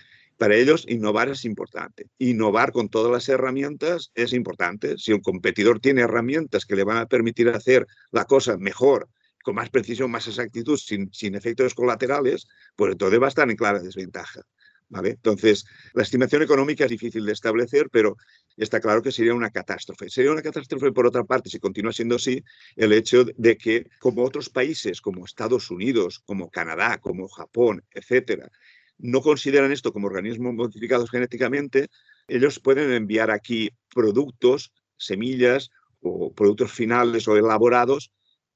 Para 0.43 0.57
ellos, 0.57 0.83
innovar 0.89 1.29
es 1.29 1.45
importante. 1.45 2.09
Innovar 2.17 2.73
con 2.73 2.89
todas 2.89 3.09
las 3.09 3.29
herramientas 3.29 4.11
es 4.13 4.33
importante. 4.33 4.97
Si 4.97 5.13
un 5.13 5.21
competidor 5.21 5.79
tiene 5.79 6.01
herramientas 6.01 6.65
que 6.65 6.75
le 6.75 6.83
van 6.83 6.97
a 6.97 7.05
permitir 7.05 7.47
hacer 7.47 7.87
la 8.11 8.25
cosa 8.25 8.57
mejor, 8.57 9.07
con 9.41 9.55
más 9.55 9.69
precisión, 9.69 10.11
más 10.11 10.27
exactitud, 10.27 10.75
sin, 10.75 11.09
sin 11.13 11.35
efectos 11.35 11.73
colaterales, 11.73 12.45
pues 12.75 12.91
entonces 12.91 13.21
va 13.21 13.27
a 13.27 13.29
estar 13.29 13.49
en 13.49 13.55
clara 13.55 13.79
desventaja. 13.79 14.41
¿Vale? 14.89 15.11
Entonces, 15.11 15.63
la 15.93 16.03
estimación 16.03 16.41
económica 16.41 16.83
es 16.83 16.91
difícil 16.91 17.25
de 17.25 17.31
establecer, 17.31 17.89
pero 17.89 18.17
está 18.57 18.81
claro 18.81 19.01
que 19.01 19.13
sería 19.13 19.33
una 19.33 19.49
catástrofe. 19.49 20.09
Sería 20.09 20.33
una 20.33 20.41
catástrofe, 20.41 20.91
por 20.91 21.07
otra 21.07 21.23
parte, 21.23 21.49
si 21.49 21.59
continúa 21.59 21.93
siendo 21.93 22.17
así, 22.17 22.43
el 22.75 22.91
hecho 22.91 23.23
de 23.37 23.57
que, 23.57 23.87
como 23.99 24.25
otros 24.25 24.49
países, 24.49 24.99
como 24.99 25.23
Estados 25.23 25.71
Unidos, 25.71 26.19
como 26.25 26.51
Canadá, 26.51 26.97
como 26.97 27.29
Japón, 27.29 27.81
etcétera, 27.91 28.51
no 28.97 29.21
consideran 29.21 29.71
esto 29.71 29.91
como 29.91 30.07
organismos 30.07 30.53
modificados 30.53 31.09
genéticamente, 31.09 31.87
ellos 32.27 32.59
pueden 32.59 32.91
enviar 32.91 33.31
aquí 33.31 33.71
productos, 33.93 34.71
semillas 34.97 35.69
o 36.01 36.31
productos 36.33 36.71
finales 36.71 37.27
o 37.27 37.37
elaborados 37.37 38.11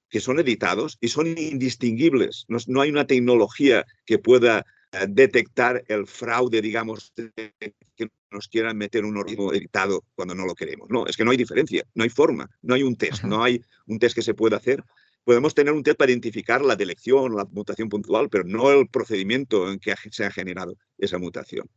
que 0.10 0.20
son 0.20 0.40
editados 0.40 0.98
y 1.02 1.10
son 1.10 1.28
indistinguibles. 1.38 2.46
No, 2.48 2.82
hay 2.82 2.90
una 2.90 3.08
tecnología 3.08 3.86
que 4.06 4.20
pueda 4.20 4.66
eh, 4.92 5.06
detectar 5.10 5.84
el 5.88 6.08
fraude, 6.08 6.62
digamos, 6.62 7.14
que 7.16 8.10
nos 8.32 8.48
quieran 8.48 8.78
meter 8.78 9.06
un 9.06 9.18
organismo 9.18 9.54
editado 9.54 10.04
cuando 10.16 10.36
no 10.36 10.46
lo 10.46 10.56
queremos. 10.56 10.90
No, 10.90 11.06
es 11.06 11.18
que 11.18 11.26
no 11.26 11.32
hay 11.32 11.38
diferencia, 11.38 11.84
no 11.94 12.04
hay 12.04 12.10
forma, 12.10 12.50
no 12.62 12.76
hay 12.76 12.84
un 12.84 12.96
test, 12.96 13.24
no 13.24 13.44
hay 13.44 13.62
un 13.86 14.00
test 14.00 14.16
que 14.16 14.22
se 14.22 14.34
pueda 14.34 14.58
hacer. 14.58 14.84
Podemos 15.28 15.54
tener 15.54 15.74
un 15.74 15.84
test 15.84 15.98
para 15.98 16.10
identificar 16.10 16.62
la 16.62 16.78
delección, 16.78 17.36
la 17.36 17.44
mutación 17.44 17.90
puntual, 17.90 18.30
pero 18.30 18.46
no 18.46 18.72
el 18.72 18.88
procedimiento 18.88 19.70
en 19.70 19.78
que 19.78 19.94
se 20.10 20.24
ha 20.24 20.32
generado 20.32 20.78
esa 20.98 21.18
mutación. 21.18 21.70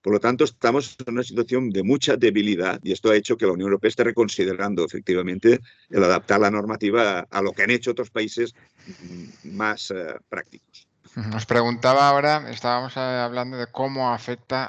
Por 0.00 0.14
lo 0.14 0.20
tanto, 0.20 0.44
estamos 0.44 0.96
en 1.06 1.12
una 1.12 1.22
situación 1.22 1.68
de 1.68 1.82
mucha 1.82 2.16
debilidad 2.16 2.80
y 2.82 2.92
esto 2.92 3.10
ha 3.10 3.16
hecho 3.16 3.36
que 3.36 3.44
la 3.44 3.52
Unión 3.52 3.66
Europea 3.66 3.90
esté 3.90 4.04
reconsiderando 4.04 4.86
efectivamente 4.86 5.60
el 5.90 6.02
adaptar 6.02 6.40
la 6.40 6.50
normativa 6.50 7.26
a, 7.30 7.42
lo 7.42 7.52
que 7.52 7.64
han 7.64 7.72
hecho 7.72 7.90
otros 7.90 8.08
países 8.08 8.54
mm, 8.86 9.54
más 9.54 9.90
eh, 9.90 10.16
prácticos. 10.30 10.88
Nos 11.14 11.44
preguntaba 11.44 12.08
ahora, 12.08 12.50
estábamos 12.50 12.96
eh, 12.96 13.00
hablando 13.00 13.58
de 13.58 13.66
cómo 13.66 14.14
afecta 14.14 14.64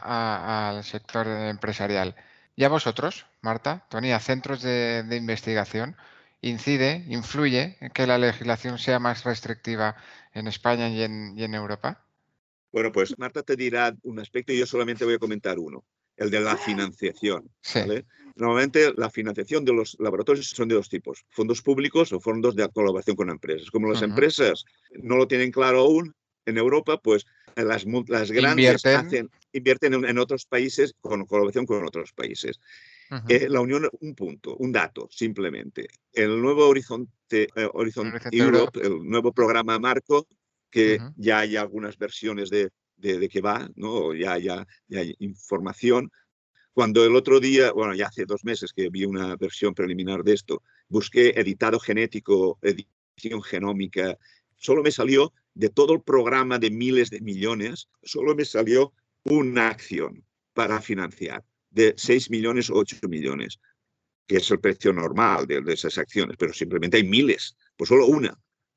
al 0.68 0.84
sector 0.84 1.26
empresarial. 1.26 2.18
¿Y 2.58 2.66
a 2.66 2.70
vosotros, 2.70 3.28
Marta, 3.40 3.86
Tony, 3.90 4.12
a 4.12 4.20
centros 4.20 4.62
de, 4.62 5.04
de 5.04 5.16
investigación? 5.16 5.96
¿Incide, 6.46 7.04
influye 7.10 7.76
en 7.80 7.90
que 7.90 8.06
la 8.06 8.20
legislación 8.20 8.78
sea 8.78 9.00
más 9.00 9.24
restrictiva 9.24 9.96
en 10.32 10.46
España 10.46 10.90
y 10.90 11.02
en, 11.02 11.34
y 11.36 11.44
en 11.44 11.56
Europa? 11.56 12.06
Bueno, 12.72 12.92
pues 12.92 13.18
Marta 13.18 13.42
te 13.42 13.56
dirá 13.56 13.96
un 14.04 14.20
aspecto 14.20 14.54
y 14.54 14.60
yo 14.60 14.68
solamente 14.68 15.06
voy 15.06 15.16
a 15.16 15.18
comentar 15.18 15.58
uno, 15.58 15.84
el 16.16 16.30
de 16.30 16.42
la 16.42 16.56
financiación. 16.56 17.50
Normalmente 18.36 18.94
la 18.96 19.10
financiación 19.10 19.66
de 19.66 19.74
los 19.74 19.98
laboratorios 20.00 20.48
son 20.48 20.68
de 20.68 20.76
dos 20.76 20.88
tipos, 20.88 21.26
fondos 21.32 21.64
públicos 21.64 22.14
o 22.14 22.20
fondos 22.20 22.56
de 22.56 22.70
colaboración 22.70 23.16
con 23.16 23.32
empresas. 23.32 23.72
Como 23.72 23.90
las 23.90 24.04
empresas 24.04 24.66
no 25.02 25.16
lo 25.16 25.28
tienen 25.28 25.50
claro 25.50 25.80
aún, 25.80 26.14
en 26.46 26.60
Europa, 26.60 27.00
pues 27.02 27.26
las, 27.56 27.86
las 28.08 28.30
grandes 28.30 28.84
invierten, 29.52 30.06
en, 30.06 30.18
otros 30.20 30.46
países 30.46 30.94
con 31.02 31.26
colaboración 31.26 31.66
con 31.66 31.84
otros 31.84 32.14
países. 32.14 32.60
Eh, 33.30 33.48
la 33.50 33.62
Unión, 33.62 33.88
un 34.00 34.16
punto, 34.16 34.56
un 34.58 34.72
dato, 34.72 35.08
simplemente. 35.12 35.88
El 36.12 36.42
nuevo 36.42 36.68
Horizonte, 36.68 37.48
eh, 37.56 37.70
Horizonte, 37.74 38.20
Europe, 38.32 38.80
el 38.82 39.04
nuevo 39.04 39.32
programa 39.32 39.78
Marco, 39.80 40.28
que 40.70 41.00
ya 41.16 41.40
hay 41.40 41.56
algunas 41.56 41.98
versiones 41.98 42.50
de, 42.50 42.72
de, 42.98 43.30
que 43.30 43.42
va, 43.42 43.70
¿no? 43.76 44.14
Ya, 44.14 44.38
ya, 44.38 44.66
ya 44.88 45.00
hay 45.00 45.16
información. 45.20 46.12
Cuando 46.74 47.06
el 47.06 47.16
otro 47.16 47.40
día, 47.40 47.72
bueno, 47.72 47.94
ya 47.94 48.08
hace 48.08 48.26
dos 48.26 48.44
meses 48.44 48.74
que 48.74 48.90
vi 48.90 49.06
una 49.06 49.36
versión 49.38 49.74
preliminar 49.74 50.24
de 50.24 50.34
esto, 50.34 50.64
busqué 50.90 51.30
editado 51.40 51.80
genético, 51.80 52.60
edición 52.62 53.42
genómica, 53.42 54.18
solo 54.58 54.84
me 54.84 54.92
salió 54.92 55.32
de 55.54 55.70
todo 55.70 55.94
el 55.94 56.02
programa 56.02 56.60
de 56.60 56.72
miles 56.72 57.10
de 57.10 57.22
millones, 57.22 57.88
solo 58.04 58.36
me 58.36 58.44
salió 58.44 58.94
una 59.24 59.70
acción 59.70 60.26
para 60.54 60.82
financiar 60.82 61.46
de 61.76 61.94
6 61.96 62.32
millones 62.32 62.72
o 62.72 62.76
8 62.76 63.08
millones, 63.08 63.60
que 64.26 64.38
es 64.38 64.50
el 64.50 64.60
precio 64.60 64.92
normal 64.92 65.46
de, 65.46 65.62
de, 65.62 65.74
esas 65.74 65.98
acciones, 66.00 66.36
pero 66.38 66.54
simplemente 66.54 66.98
hay 66.98 67.04
miles, 67.04 67.56
pues 67.78 67.90
solo 67.90 68.08
una 68.08 68.36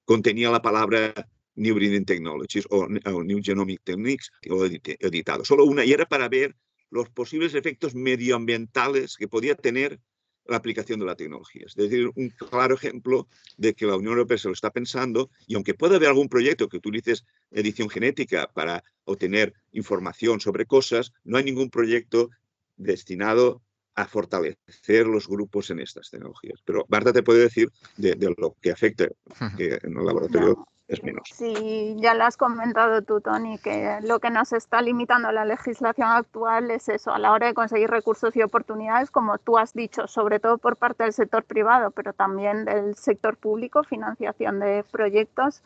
contenía 0.09 0.51
la 0.51 0.63
palabra 0.63 1.13
New 1.55 1.75
Breeding 1.75 2.07
Technologies 2.07 2.67
o, 2.71 2.89
New 2.89 3.41
Genomic 3.43 3.83
Techniques 3.85 4.31
o 4.49 4.65
editado. 4.65 5.45
Solo 5.45 5.67
una, 5.67 5.85
y 5.85 5.93
era 5.93 6.07
para 6.07 6.31
ver 6.31 6.57
los 6.89 7.11
posibles 7.11 7.53
efectos 7.55 7.95
medioambientales 7.95 9.17
que 9.17 9.29
podía 9.29 9.55
tener 9.55 10.01
la 10.47 10.57
aplicación 10.57 10.99
de 10.99 11.05
la 11.05 11.15
tecnología. 11.15 11.65
Es 11.67 11.75
decir, 11.75 12.11
un 12.15 12.31
claro 12.31 12.75
ejemplo 12.75 13.29
de 13.59 13.75
que 13.75 13.85
la 13.85 13.97
Unión 13.97 14.15
Europea 14.15 14.39
se 14.39 14.49
lo 14.49 14.55
está 14.55 14.71
pensando 14.71 15.29
y 15.47 15.57
aunque 15.57 15.75
pueda 15.75 15.97
haber 15.97 16.09
algún 16.09 16.31
proyecto 16.31 16.71
que 16.71 16.79
utilices 16.79 17.27
edición 17.51 17.91
genética 17.91 18.51
para 18.55 18.83
obtener 19.05 19.53
información 19.73 20.41
sobre 20.41 20.65
cosas, 20.65 21.13
no 21.25 21.37
hay 21.37 21.45
ningún 21.45 21.69
proyecto 21.69 22.31
destinado 22.79 23.63
a 23.95 24.07
fortalecer 24.07 25.07
los 25.07 25.27
grupos 25.29 25.71
en 25.71 25.81
estas 25.81 26.11
tecnologías. 26.11 26.61
Pero 26.65 26.87
Marta 26.89 27.13
te 27.13 27.25
puede 27.25 27.41
decir 27.41 27.69
de, 27.97 28.17
lo 28.37 28.55
que 28.63 28.71
afecta 28.71 29.09
que 29.57 29.79
en 29.83 29.99
el 29.99 30.07
laboratorio 30.07 30.65
es 30.87 31.03
menos. 31.03 31.29
Sí, 31.35 31.97
ya 31.99 32.15
lo 32.15 32.25
has 32.25 32.37
comentado 32.37 33.03
tú, 33.03 33.21
Tony, 33.21 33.59
que 33.59 33.99
lo 34.03 34.21
que 34.21 34.31
nos 34.31 34.53
está 34.53 34.81
limitando 34.83 35.33
la 35.33 35.45
legislación 35.45 36.09
actual 36.09 36.71
es 36.71 36.89
eso, 36.89 37.13
a 37.13 37.19
la 37.19 37.33
hora 37.33 37.49
de 37.49 37.55
conseguir 37.55 37.91
recursos 37.91 38.35
y 38.37 38.43
oportunidades, 38.43 39.11
como 39.11 39.37
tú 39.39 39.59
has 39.59 39.75
dicho, 39.75 40.07
sobre 40.07 40.39
todo 40.39 40.59
por 40.59 40.77
parte 40.77 41.03
del 41.03 41.13
sector 41.13 41.45
privado, 41.45 41.91
pero 41.91 42.13
también 42.13 42.65
del 42.65 42.95
sector 42.95 43.37
público, 43.37 43.83
financiación 43.83 44.61
de 44.61 44.85
proyectos. 44.91 45.63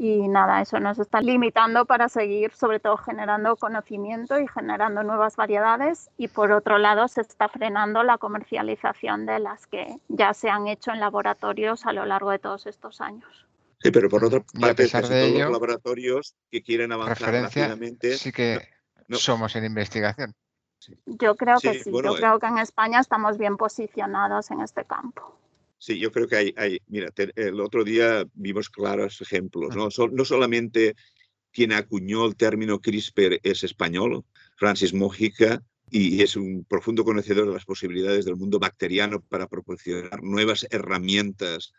Y 0.00 0.28
nada, 0.28 0.60
eso 0.60 0.78
nos 0.78 1.00
está 1.00 1.20
limitando 1.20 1.84
para 1.84 2.08
seguir, 2.08 2.52
sobre 2.52 2.78
todo, 2.78 2.96
generando 2.96 3.56
conocimiento 3.56 4.38
y 4.38 4.46
generando 4.46 5.02
nuevas 5.02 5.34
variedades. 5.34 6.08
Y 6.16 6.28
por 6.28 6.52
otro 6.52 6.78
lado, 6.78 7.08
se 7.08 7.22
está 7.22 7.48
frenando 7.48 8.04
la 8.04 8.16
comercialización 8.16 9.26
de 9.26 9.40
las 9.40 9.66
que 9.66 9.98
ya 10.06 10.34
se 10.34 10.50
han 10.50 10.68
hecho 10.68 10.92
en 10.92 11.00
laboratorios 11.00 11.84
a 11.84 11.92
lo 11.92 12.06
largo 12.06 12.30
de 12.30 12.38
todos 12.38 12.66
estos 12.66 13.00
años. 13.00 13.48
Sí, 13.80 13.90
pero 13.90 14.08
por 14.08 14.24
otra 14.24 14.40
parte, 14.40 14.70
a 14.70 14.74
pesar 14.74 15.08
de 15.08 15.26
ello, 15.26 15.44
los 15.44 15.52
laboratorios 15.52 16.36
que 16.48 16.62
quieren 16.62 16.92
avanzar 16.92 17.32
rápidamente. 17.32 18.16
Sí 18.16 18.30
que 18.30 18.60
somos 19.10 19.56
en 19.56 19.64
investigación. 19.64 20.32
Yo 21.06 21.34
creo 21.34 21.58
que 21.58 21.74
sí, 21.80 21.90
yo 21.92 22.14
creo 22.14 22.38
que 22.38 22.46
en 22.46 22.58
España 22.58 23.00
estamos 23.00 23.36
bien 23.36 23.56
posicionados 23.56 24.52
en 24.52 24.60
este 24.60 24.84
campo. 24.84 25.36
Sí, 25.78 25.98
yo 25.98 26.10
creo 26.10 26.26
que 26.26 26.36
hay, 26.36 26.54
hay 26.56 26.80
mira, 26.88 27.12
el 27.36 27.60
otro 27.60 27.84
día 27.84 28.24
vimos 28.34 28.68
claros 28.68 29.20
ejemplos, 29.20 29.76
¿no? 29.76 29.88
no 30.10 30.24
solamente 30.24 30.96
quien 31.52 31.72
acuñó 31.72 32.26
el 32.26 32.36
término 32.36 32.80
CRISPR 32.80 33.40
es 33.42 33.64
español, 33.64 34.24
Francis 34.56 34.92
Mojica, 34.92 35.62
y 35.90 36.22
es 36.22 36.36
un 36.36 36.64
profundo 36.64 37.04
conocedor 37.04 37.46
de 37.46 37.54
las 37.54 37.64
posibilidades 37.64 38.24
del 38.24 38.36
mundo 38.36 38.58
bacteriano 38.58 39.20
para 39.20 39.46
proporcionar 39.46 40.22
nuevas 40.22 40.66
herramientas 40.70 41.72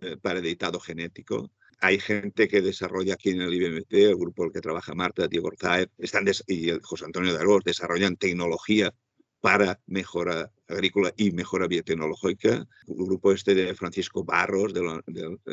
eh, 0.00 0.16
para 0.20 0.38
editado 0.38 0.80
genético. 0.80 1.50
Hay 1.80 1.98
gente 1.98 2.48
que 2.48 2.60
desarrolla 2.60 3.14
aquí 3.14 3.30
en 3.30 3.40
el 3.42 3.52
IBMT, 3.52 3.92
el 3.92 4.16
grupo 4.16 4.42
en 4.42 4.48
el 4.48 4.52
que 4.52 4.60
trabaja 4.60 4.94
Marta, 4.94 5.28
Diego 5.28 5.48
Orzaer, 5.48 5.90
están 5.98 6.26
y 6.46 6.70
José 6.82 7.06
Antonio 7.06 7.32
Dargos, 7.34 7.64
desarrollan 7.64 8.16
tecnología 8.16 8.92
para 9.40 9.80
mejora 9.86 10.50
agrícola 10.68 11.12
y 11.16 11.32
mejora 11.32 11.66
biotecnológica. 11.66 12.66
El 12.86 12.94
grupo 12.94 13.32
este 13.32 13.54
de 13.54 13.74
Francisco 13.74 14.24
Barros, 14.24 14.72
del, 14.72 15.00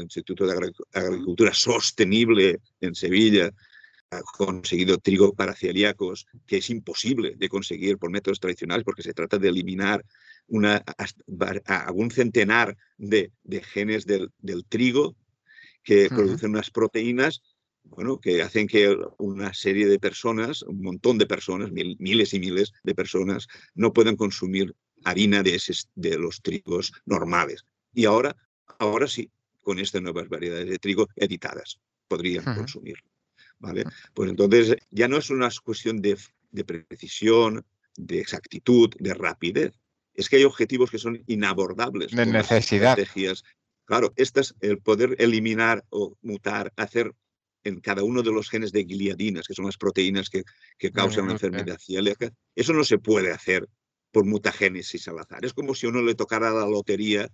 Instituto 0.01 0.45
de 0.45 0.71
Agricultura 0.93 1.53
Sostenible 1.53 2.59
en 2.81 2.95
Sevilla, 2.95 3.51
ha 4.11 4.21
conseguido 4.21 4.97
trigo 4.99 5.33
para 5.33 5.53
celíacos, 5.53 6.27
que 6.45 6.57
es 6.57 6.69
imposible 6.69 7.35
de 7.35 7.49
conseguir 7.49 7.97
por 7.97 8.09
métodos 8.09 8.39
tradicionales 8.39 8.85
porque 8.85 9.03
se 9.03 9.13
trata 9.13 9.37
de 9.37 9.49
eliminar 9.49 10.05
una, 10.47 10.83
algún 11.65 12.11
centenar 12.11 12.77
de, 12.97 13.31
genes 13.63 14.05
del, 14.05 14.31
trigo 14.69 15.15
que 15.83 16.09
producen 16.09 16.51
unas 16.51 16.69
proteínas 16.69 17.41
bueno, 17.89 18.19
que 18.19 18.41
hacen 18.41 18.67
que 18.67 18.95
una 19.17 19.53
serie 19.53 19.87
de 19.87 19.99
personas, 19.99 20.61
un 20.63 20.81
montón 20.81 21.17
de 21.17 21.25
personas, 21.25 21.71
miles 21.71 22.33
y 22.33 22.39
miles 22.39 22.73
de 22.83 22.95
personas, 22.95 23.47
no 23.75 23.93
puedan 23.93 24.15
consumir 24.15 24.75
harina 25.03 25.43
de, 25.43 25.59
de 25.95 26.17
los 26.17 26.41
trigos 26.41 26.93
normales. 27.05 27.65
Y 27.93 28.05
ahora, 28.05 28.35
ahora 28.79 29.07
sí, 29.07 29.31
con 29.61 29.79
estas 29.79 30.01
nuevas 30.01 30.29
variedades 30.29 30.69
de 30.69 30.79
trigo 30.79 31.07
editadas, 31.15 31.79
podrían 32.07 32.43
consumir. 32.43 32.97
¿vale? 33.59 33.85
Pues 34.13 34.29
entonces 34.29 34.75
ya 34.91 35.07
no 35.07 35.17
es 35.17 35.29
una 35.29 35.49
cuestión 35.63 36.01
de, 36.01 36.17
de 36.51 36.63
precisión, 36.63 37.65
de 37.95 38.19
exactitud, 38.19 38.93
de 38.99 39.13
rapidez, 39.13 39.73
es 40.13 40.29
que 40.29 40.37
hay 40.37 40.43
objetivos 40.43 40.89
que 40.89 40.97
son 40.97 41.23
inabordables. 41.27 42.11
De 42.11 42.25
necesidad. 42.25 42.97
Estrategias. 42.99 43.43
Claro, 43.85 44.13
estas, 44.15 44.55
el 44.59 44.79
poder 44.79 45.15
eliminar 45.19 45.85
o 45.89 46.17
mutar, 46.21 46.73
hacer 46.75 47.13
en 47.67 47.81
cada 47.81 48.03
uno 48.03 48.23
de 48.23 48.31
los 48.31 48.49
genes 48.49 48.71
de 48.71 48.83
gliadinas, 48.83 49.45
que 49.47 49.53
son 49.53 49.65
las 49.65 49.77
proteínas 49.77 50.29
que, 50.29 50.43
causan 50.91 51.27
la 51.27 51.33
enfermedad 51.33 51.77
celíaca, 51.79 52.31
eso 52.55 52.73
no 52.73 52.83
se 52.83 52.97
puede 52.97 53.31
hacer 53.31 53.67
por 54.11 54.25
mutagénesis 54.25 55.07
al 55.07 55.19
azar. 55.19 55.43
Es 55.43 55.53
como 55.53 55.75
si 55.75 55.85
uno 55.85 56.01
le 56.01 56.15
tocara 56.15 56.51
la 56.51 56.65
lotería 56.65 57.29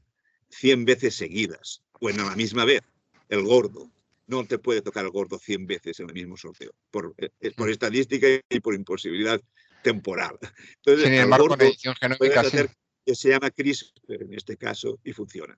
100 0.50 0.86
veces 0.86 1.16
seguidas 1.16 1.84
o 2.00 2.10
en 2.10 2.18
la 2.18 2.36
misma 2.36 2.66
vez. 2.66 2.82
El 3.30 3.44
gordo. 3.44 3.90
No 4.26 4.46
te 4.46 4.58
puede 4.58 4.82
tocar 4.82 5.06
el 5.06 5.12
gordo 5.12 5.38
100 5.38 5.68
veces 5.68 6.00
en 6.00 6.10
el 6.10 6.14
mismo 6.14 6.38
sorteo, 6.38 6.72
por, 6.90 7.14
eh, 7.18 7.52
por 7.56 7.70
estadística 7.70 8.28
y 8.50 8.60
por 8.60 8.74
imposibilidad 8.74 9.40
temporal. 9.84 10.38
Entonces, 10.78 11.06
Sin 11.06 11.14
embargo, 11.14 11.50
con 11.50 11.62
edición 11.62 11.94
genómica 11.96 12.40
hacer, 12.40 12.70
que 13.06 13.16
se 13.16 13.30
llama 13.30 13.52
CRISPR 13.52 14.24
en 14.24 14.34
este 14.34 14.58
caso 14.58 15.00
y 15.04 15.12
funciona. 15.12 15.58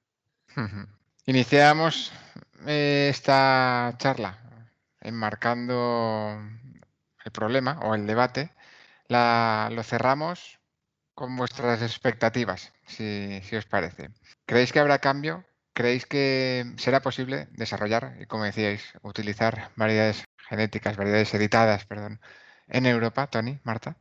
Iniciamos 1.28 2.12
eh, 2.66 3.10
esta 3.12 3.96
charla 4.00 4.45
enmarcando 5.06 6.40
el 7.24 7.32
problema 7.32 7.80
o 7.84 7.96
el 7.96 8.08
debate. 8.08 8.52
La, 9.08 9.70
lo 9.72 9.84
cerramos 9.84 10.60
con 11.14 11.36
vuestras 11.38 11.82
expectativas, 11.82 12.74
si, 12.86 13.42
si 13.44 13.56
os 13.56 13.66
parece. 13.66 14.10
¿Creéis 14.46 14.74
que 14.74 14.80
habrá 14.80 15.00
cambio 15.00 15.46
¿creéis 15.76 16.06
que 16.06 16.66
será 16.78 17.02
posible 17.02 17.48
desarrollar 17.52 18.16
y, 18.20 18.26
como 18.26 18.46
decíais, 18.46 18.94
utilizar 19.04 19.70
variedades 19.76 20.26
genéticas, 20.50 20.98
variedades 20.98 21.34
editadas, 21.34 21.86
perdón, 21.86 22.20
en 22.68 22.86
Europa, 22.88 23.28
Tony, 23.28 23.60
Marta? 23.64 23.98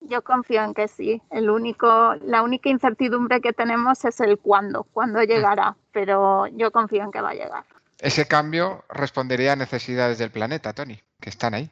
Yo 0.00 0.22
confío 0.22 0.62
en 0.62 0.74
que 0.74 0.86
sí. 0.86 1.22
El 1.30 1.48
único, 1.48 2.14
la 2.20 2.42
única 2.42 2.68
incertidumbre 2.68 3.40
que 3.40 3.54
tenemos 3.54 4.04
es 4.04 4.20
el 4.20 4.38
cuándo, 4.38 4.84
cuándo 4.84 5.18
mm. 5.20 5.24
llegará, 5.24 5.76
pero 5.92 6.46
yo 6.48 6.70
confío 6.70 7.02
en 7.02 7.10
que 7.10 7.22
va 7.22 7.30
a 7.30 7.34
llegar. 7.34 7.64
Ese 8.04 8.26
cambio 8.26 8.84
respondería 8.90 9.54
a 9.54 9.56
necesidades 9.56 10.18
del 10.18 10.30
planeta, 10.30 10.74
Tony, 10.74 11.00
que 11.22 11.30
están 11.30 11.54
ahí. 11.54 11.70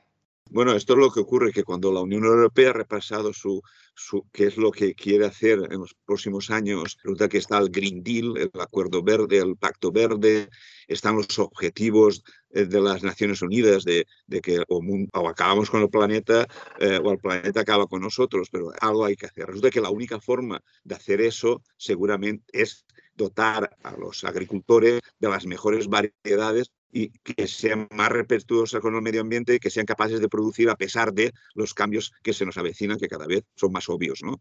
Bueno, 0.49 0.73
esto 0.73 0.95
es 0.95 0.99
lo 0.99 1.11
que 1.11 1.21
ocurre, 1.21 1.53
que 1.53 1.62
cuando 1.62 1.92
la 1.92 2.01
Unión 2.01 2.25
Europea 2.25 2.71
ha 2.71 2.73
repasado 2.73 3.35
su, 3.35 3.61
su, 3.95 4.27
qué 4.33 4.47
es 4.47 4.57
lo 4.57 4.71
que 4.71 4.95
quiere 4.95 5.27
hacer 5.27 5.59
en 5.71 5.81
los 5.81 5.95
próximos 6.07 6.51
años, 6.51 6.97
resulta 7.03 7.29
que 7.29 7.37
está 7.37 7.59
el 7.59 7.68
Green 7.68 8.03
Deal, 8.03 8.38
el 8.38 8.51
Acuerdo 8.59 9.03
Verde, 9.03 9.37
el 9.37 9.57
Pacto 9.59 9.92
Verde, 9.92 10.49
están 10.88 11.16
los 11.16 11.38
objetivos 11.38 12.25
eh, 12.49 12.64
de 12.64 12.81
las 12.81 13.03
Naciones 13.03 13.42
Unidas 13.42 13.85
de, 13.85 14.07
que 14.42 14.64
acabamos 15.12 15.68
con 15.68 15.83
el 15.83 15.90
planeta 15.90 16.47
eh, 16.81 16.99
o 17.05 17.12
el 17.12 17.18
planeta 17.18 17.61
acaba 17.61 17.87
con 17.87 18.01
nosotros, 18.01 18.49
pero 18.51 18.73
algo 18.81 19.05
hay 19.05 19.16
que 19.16 19.27
hacer. 19.27 19.49
Resulta 19.49 19.68
que 19.68 19.83
la 19.83 19.90
única 19.90 20.18
forma 20.18 20.62
de 20.83 20.95
hacer 20.95 21.21
eso 21.21 21.62
seguramente 21.77 22.45
es 22.53 22.87
dotar 23.14 23.77
a 23.83 23.96
los 23.96 24.25
agricultores 24.25 25.01
de 25.18 25.29
las 25.29 25.46
mejores 25.46 25.88
variedades 25.88 26.70
y 26.92 27.09
que 27.09 27.48
sean 27.48 27.88
más 27.90 28.11
respetuosas 28.11 28.81
con 28.81 28.94
el 28.94 29.01
medio 29.01 29.22
ambiente 29.22 29.55
y 29.55 29.59
que 29.59 29.70
sean 29.70 29.87
capaces 29.87 30.20
de 30.20 30.29
producir 30.29 30.68
a 30.68 30.77
pesar 30.77 31.12
de 31.12 31.33
los 31.55 31.72
cambios 31.72 32.12
que 32.22 32.35
se 32.35 32.44
nos 32.44 32.59
avecinan, 32.59 32.98
que 32.98 33.09
cada 33.09 33.27
vez 33.27 33.44
son 33.57 33.72
más 33.72 33.88
obvios. 33.88 34.20
¿no? 34.22 34.38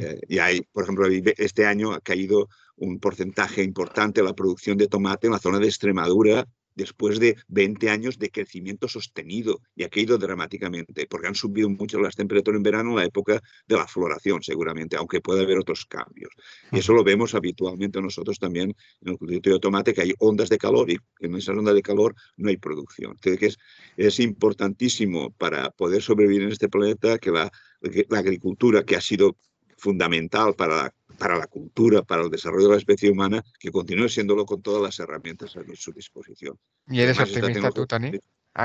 Eh, 0.00 0.20
y 0.28 0.38
hay, 0.38 0.62
por 0.72 0.82
ejemplo, 0.82 1.06
este 1.06 1.64
año 1.64 1.92
ha 1.92 2.00
caído 2.00 2.48
un 2.76 2.98
porcentaje 2.98 3.62
importante 3.62 4.22
la 4.22 4.34
producción 4.34 4.76
de 4.76 4.88
tomate 4.88 5.28
en 5.28 5.32
la 5.32 5.38
zona 5.38 5.60
de 5.60 5.66
Extremadura 5.66 6.44
después 6.74 7.18
de 7.18 7.36
20 7.48 7.90
años 7.90 8.18
de 8.18 8.30
crecimiento 8.30 8.88
sostenido 8.88 9.60
y 9.74 9.84
ha 9.84 9.88
caído 9.88 10.18
dramáticamente, 10.18 11.06
porque 11.06 11.28
han 11.28 11.34
subido 11.34 11.68
mucho 11.68 12.00
las 12.00 12.16
temperaturas 12.16 12.58
en 12.58 12.62
verano 12.62 12.90
en 12.90 12.96
la 12.96 13.04
época 13.04 13.40
de 13.66 13.76
la 13.76 13.86
floración, 13.86 14.42
seguramente, 14.42 14.96
aunque 14.96 15.20
puede 15.20 15.42
haber 15.42 15.58
otros 15.58 15.86
cambios. 15.86 16.30
Y 16.70 16.78
eso 16.78 16.92
lo 16.92 17.04
vemos 17.04 17.34
habitualmente 17.34 18.00
nosotros 18.00 18.38
también 18.38 18.74
en 19.00 19.08
el 19.12 19.18
cultivo 19.18 19.54
de 19.54 19.60
tomate, 19.60 19.94
que 19.94 20.02
hay 20.02 20.12
ondas 20.18 20.48
de 20.48 20.58
calor 20.58 20.90
y 20.90 20.98
en 21.20 21.34
esas 21.34 21.56
ondas 21.56 21.74
de 21.74 21.82
calor 21.82 22.14
no 22.36 22.48
hay 22.48 22.56
producción. 22.56 23.12
Entonces, 23.12 23.38
que 23.38 23.46
es, 23.46 23.58
es 23.96 24.20
importantísimo 24.20 25.30
para 25.32 25.70
poder 25.70 26.02
sobrevivir 26.02 26.42
en 26.42 26.52
este 26.52 26.68
planeta 26.68 27.18
que 27.18 27.30
la, 27.30 27.50
que 27.80 28.06
la 28.08 28.18
agricultura, 28.18 28.84
que 28.84 28.96
ha 28.96 29.00
sido 29.00 29.36
fundamental 29.82 30.54
para 30.54 30.76
la 30.76 30.94
para 31.18 31.38
la 31.38 31.46
cultura, 31.46 32.02
para 32.02 32.22
el 32.22 32.30
desarrollo 32.30 32.66
de 32.66 32.72
la 32.72 32.78
especie 32.78 33.10
humana, 33.10 33.44
que 33.58 33.70
continúe 33.70 34.08
siéndolo 34.08 34.44
con 34.44 34.60
todas 34.60 34.82
las 34.82 34.98
herramientas 34.98 35.56
a 35.56 35.62
su 35.74 35.92
disposición. 35.92 36.58
¿Y 36.88 37.00
eres 37.00 37.18
optimista 37.20 37.70
tú, 37.70 37.86
Tony? 37.86 38.18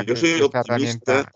Yo 0.06 0.16
soy 0.16 0.42
optimista 0.42 1.32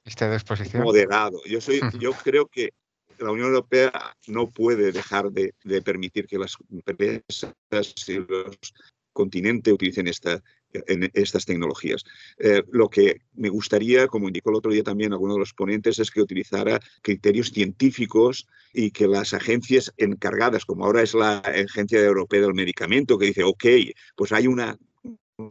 moderado. 0.74 1.40
Yo, 1.46 1.62
soy, 1.62 1.80
yo 2.00 2.14
creo 2.14 2.48
que 2.48 2.74
la 3.20 3.32
Unión 3.32 3.50
Europea 3.50 3.92
no 4.28 4.50
puede 4.50 4.92
dejar 4.92 5.32
de, 5.32 5.54
de 5.64 5.82
permitir 5.82 6.26
que 6.26 6.38
las 6.38 6.58
empresas 6.70 7.54
y 8.08 8.18
los 8.18 8.58
continentes 9.14 9.74
utilicen 9.74 10.08
esta, 10.08 10.42
en 10.74 11.10
estas 11.14 11.46
tecnologías. 11.46 12.04
Eh, 12.38 12.64
lo 12.72 12.90
que 12.90 13.22
me 13.36 13.50
gustaría, 13.50 14.08
como 14.08 14.28
indicó 14.28 14.50
el 14.50 14.58
otro 14.58 14.72
día 14.72 14.84
también 14.84 15.14
alguno 15.14 15.34
de 15.34 15.40
los 15.40 15.54
ponentes, 15.54 16.00
es 16.00 16.12
que 16.12 16.22
utilizara 16.22 16.80
criterios 17.02 17.52
científicos 17.52 18.48
y 18.74 18.92
que 18.92 19.08
las 19.08 19.34
agencias 19.34 19.94
encargadas, 19.98 20.66
como 20.66 20.86
ahora 20.86 21.02
es 21.02 21.14
la 21.14 21.40
Agencia 21.40 22.00
Europea 22.00 22.42
del 22.42 22.54
Medicamento, 22.54 23.18
que 23.18 23.28
dice, 23.28 23.44
ok, 23.44 23.66
pues 24.16 24.32
hay 24.32 24.48
una 24.48 24.78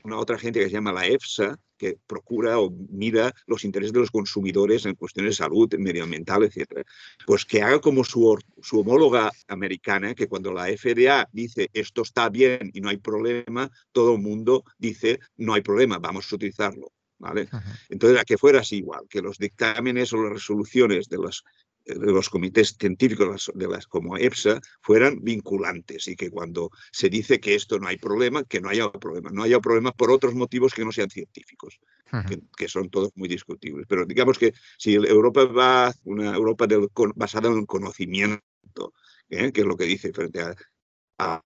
una 0.04 0.18
otra 0.18 0.36
agencia 0.36 0.62
que 0.62 0.68
se 0.68 0.74
llama 0.74 0.92
la 0.92 1.06
EFSA, 1.06 1.56
que 1.76 1.96
procura 2.06 2.58
o 2.58 2.70
mira 2.90 3.32
los 3.46 3.64
intereses 3.64 3.92
de 3.92 4.00
los 4.00 4.10
consumidores 4.10 4.84
en 4.84 4.94
cuestiones 4.94 5.32
de 5.32 5.44
salud, 5.44 5.74
medioambiental, 5.78 6.42
etc. 6.42 6.84
Pues 7.26 7.44
que 7.44 7.62
haga 7.62 7.80
como 7.80 8.04
su, 8.04 8.38
su 8.60 8.80
homóloga 8.80 9.30
americana, 9.48 10.14
que 10.14 10.28
cuando 10.28 10.52
la 10.52 10.66
FDA 10.66 11.26
dice 11.32 11.70
esto 11.72 12.02
está 12.02 12.28
bien 12.28 12.70
y 12.74 12.80
no 12.80 12.90
hay 12.90 12.98
problema, 12.98 13.70
todo 13.92 14.14
el 14.14 14.20
mundo 14.20 14.64
dice 14.78 15.20
no 15.36 15.54
hay 15.54 15.62
problema, 15.62 15.98
vamos 15.98 16.30
a 16.30 16.36
utilizarlo. 16.36 16.92
¿Vale? 17.18 17.50
Entonces, 17.90 18.18
a 18.18 18.24
que 18.24 18.38
fuera 18.38 18.60
así 18.60 18.78
igual, 18.78 19.02
que 19.06 19.20
los 19.20 19.36
dictámenes 19.36 20.10
o 20.14 20.22
las 20.22 20.32
resoluciones 20.32 21.06
de 21.10 21.18
las 21.18 21.42
los 21.86 22.28
comités 22.28 22.76
científicos 22.78 23.50
de 23.54 23.68
las 23.68 23.86
como 23.86 24.16
EPSA 24.16 24.60
fueran 24.80 25.20
vinculantes 25.22 26.08
y 26.08 26.16
que 26.16 26.30
cuando 26.30 26.70
se 26.92 27.08
dice 27.08 27.40
que 27.40 27.54
esto 27.54 27.78
no 27.78 27.88
hay 27.88 27.96
problema, 27.96 28.44
que 28.44 28.60
no 28.60 28.68
haya 28.68 28.90
problema. 28.90 29.30
No 29.30 29.42
haya 29.42 29.60
problema 29.60 29.92
por 29.92 30.10
otros 30.10 30.34
motivos 30.34 30.74
que 30.74 30.84
no 30.84 30.92
sean 30.92 31.10
científicos, 31.10 31.80
que, 32.56 32.68
son 32.68 32.90
todos 32.90 33.10
muy 33.14 33.28
discutibles. 33.28 33.86
Pero 33.88 34.04
digamos 34.04 34.38
que 34.38 34.52
si 34.78 34.94
Europa 34.94 35.44
va 35.44 35.92
una 36.04 36.34
Europa 36.34 36.66
basada 37.14 37.48
en 37.48 37.58
el 37.58 37.66
conocimiento, 37.66 38.92
¿eh? 39.28 39.52
que 39.52 39.60
es 39.62 39.66
lo 39.66 39.76
que 39.76 39.84
dice 39.84 40.12
frente 40.12 40.42
a 41.18 41.44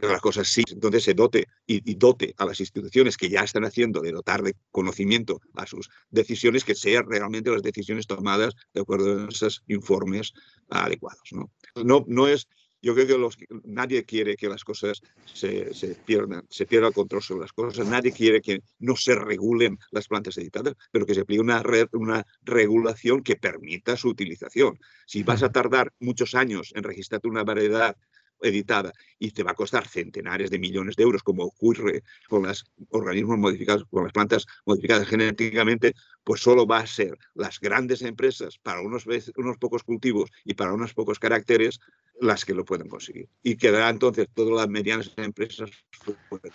las 0.00 0.20
cosas 0.20 0.48
sí, 0.48 0.62
entonces 0.70 1.04
se 1.04 1.14
dote 1.14 1.46
y, 1.66 1.94
dote 1.94 2.34
a 2.38 2.46
las 2.46 2.60
instituciones 2.60 3.16
que 3.16 3.28
ya 3.28 3.40
están 3.40 3.64
haciendo 3.64 4.00
de 4.00 4.12
dotar 4.12 4.42
de 4.42 4.54
conocimiento 4.70 5.40
a 5.54 5.66
sus 5.66 5.90
decisiones, 6.10 6.64
que 6.64 6.74
sean 6.74 7.06
realmente 7.08 7.50
las 7.50 7.62
decisiones 7.62 8.06
tomadas 8.06 8.54
de 8.72 8.80
acuerdo 8.80 9.24
a 9.24 9.28
esos 9.28 9.62
informes 9.68 10.32
adecuados. 10.68 11.30
¿no? 11.32 11.50
No, 11.82 12.04
no 12.08 12.28
es, 12.28 12.48
yo 12.82 12.94
creo 12.94 13.06
que 13.06 13.18
los, 13.18 13.38
nadie 13.64 14.04
quiere 14.04 14.36
que 14.36 14.48
las 14.48 14.62
cosas 14.62 15.00
se, 15.24 15.72
se, 15.72 15.94
pierdan, 15.94 16.44
se 16.50 16.66
pierda 16.66 16.88
el 16.88 16.94
control 16.94 17.22
sobre 17.22 17.40
las 17.42 17.52
cosas, 17.52 17.86
nadie 17.86 18.12
quiere 18.12 18.40
que 18.42 18.60
no 18.78 18.94
se 18.96 19.14
regulen 19.14 19.78
las 19.90 20.06
plantas 20.06 20.36
editadas, 20.36 20.74
pero 20.92 21.06
que 21.06 21.14
se 21.14 21.20
aplique 21.20 21.40
una, 21.40 21.62
una 21.92 22.26
regulación 22.42 23.22
que 23.22 23.36
permita 23.36 23.96
su 23.96 24.08
utilización. 24.08 24.78
Si 25.06 25.22
vas 25.22 25.42
a 25.42 25.50
tardar 25.50 25.92
muchos 25.98 26.34
años 26.34 26.72
en 26.74 26.84
registrar 26.84 27.20
una 27.24 27.42
variedad 27.42 27.96
editada 28.44 28.92
y 29.18 29.30
te 29.30 29.42
va 29.42 29.52
a 29.52 29.54
costar 29.54 29.86
centenares 29.88 30.50
de 30.50 30.58
millones 30.58 30.96
de 30.96 31.02
euros, 31.02 31.22
como 31.22 31.44
ocurre 31.44 32.02
con 32.28 32.42
los 32.44 32.64
organismos 32.90 33.38
modificados, 33.38 33.84
con 33.90 34.04
las 34.04 34.12
plantas 34.12 34.46
modificadas 34.66 35.08
genéticamente, 35.08 35.94
pues 36.22 36.40
solo 36.40 36.66
va 36.66 36.78
a 36.78 36.86
ser 36.86 37.18
las 37.34 37.60
grandes 37.60 38.02
empresas 38.02 38.58
para 38.58 38.80
unos, 38.80 39.06
unos 39.36 39.58
pocos 39.58 39.82
cultivos 39.82 40.30
y 40.44 40.54
para 40.54 40.72
unos 40.72 40.94
pocos 40.94 41.18
caracteres 41.18 41.80
las 42.20 42.44
que 42.44 42.54
lo 42.54 42.64
pueden 42.64 42.88
conseguir. 42.88 43.28
Y 43.42 43.56
quedará 43.56 43.90
entonces 43.90 44.28
todas 44.32 44.54
las 44.54 44.68
medianas 44.68 45.12
empresas 45.16 45.70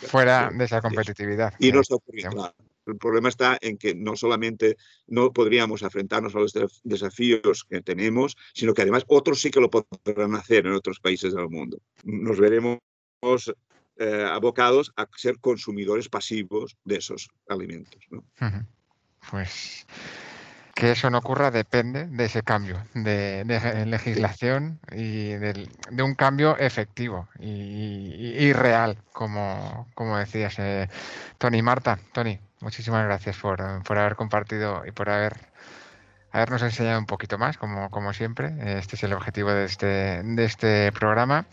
fuera 0.08 0.50
de 0.52 0.66
esa 0.66 0.82
competitividad. 0.82 1.54
Y 1.60 1.72
no 1.72 1.82
está 1.82 1.96
ocurriendo. 1.96 2.54
El 2.90 2.98
problema 2.98 3.30
está 3.30 3.58
en 3.62 3.78
que 3.78 3.96
no 3.96 4.16
solamente 4.16 4.78
no 5.08 5.32
podríamos 5.32 5.82
enfrentarnos 5.82 6.36
a 6.36 6.40
los 6.40 6.54
desafíos 6.84 7.66
que 7.70 7.82
tenemos, 7.82 8.36
sino 8.54 8.74
que 8.74 8.82
además 8.82 9.06
otros 9.08 9.42
sí 9.42 9.52
que 9.52 9.62
lo 9.62 9.70
podrán 9.70 10.36
hacer 10.36 10.66
en 10.66 10.74
otros 10.74 11.00
países 11.00 11.34
del 11.34 11.50
mundo. 11.50 11.80
Nos 12.04 12.40
veremos 12.40 12.80
eh, 13.98 14.26
abocados 14.30 14.92
a 14.96 15.08
ser 15.16 15.40
consumidores 15.40 16.10
pasivos 16.10 16.78
de 16.84 16.98
esos 16.98 17.30
alimentos. 17.48 18.02
Pues 19.30 19.86
que 20.80 20.92
eso 20.92 21.10
no 21.10 21.18
ocurra 21.18 21.52
depende 21.52 22.08
de 22.08 22.26
ese 22.26 22.42
cambio 22.42 22.82
de, 22.94 23.44
legislación 23.86 24.80
y 24.92 25.32
de, 25.32 25.68
un 26.02 26.16
cambio 26.16 26.58
efectivo 26.58 27.28
y, 27.38 28.54
real, 28.54 28.98
como, 29.12 30.18
decías, 30.18 30.56
eh, 30.58 30.88
Tony. 31.38 31.62
Marta, 31.62 32.00
Tony, 32.14 32.40
muchísimas 32.62 33.06
gracias 33.06 33.38
por, 33.38 33.62
haber 33.62 34.16
compartido 34.16 34.84
y 34.86 34.92
por 34.92 35.10
haber 35.10 35.38
habernos 36.32 36.62
enseñado 36.62 37.00
un 37.00 37.06
poquito 37.06 37.38
más, 37.38 37.58
como, 37.58 37.90
como 37.90 38.14
siempre. 38.14 38.54
Este 38.78 38.96
es 38.96 39.04
el 39.04 39.14
objetivo 39.14 39.50
de 39.52 39.66
este, 39.66 40.22
de 40.24 40.46
este 40.46 40.92
programa. 40.92 41.46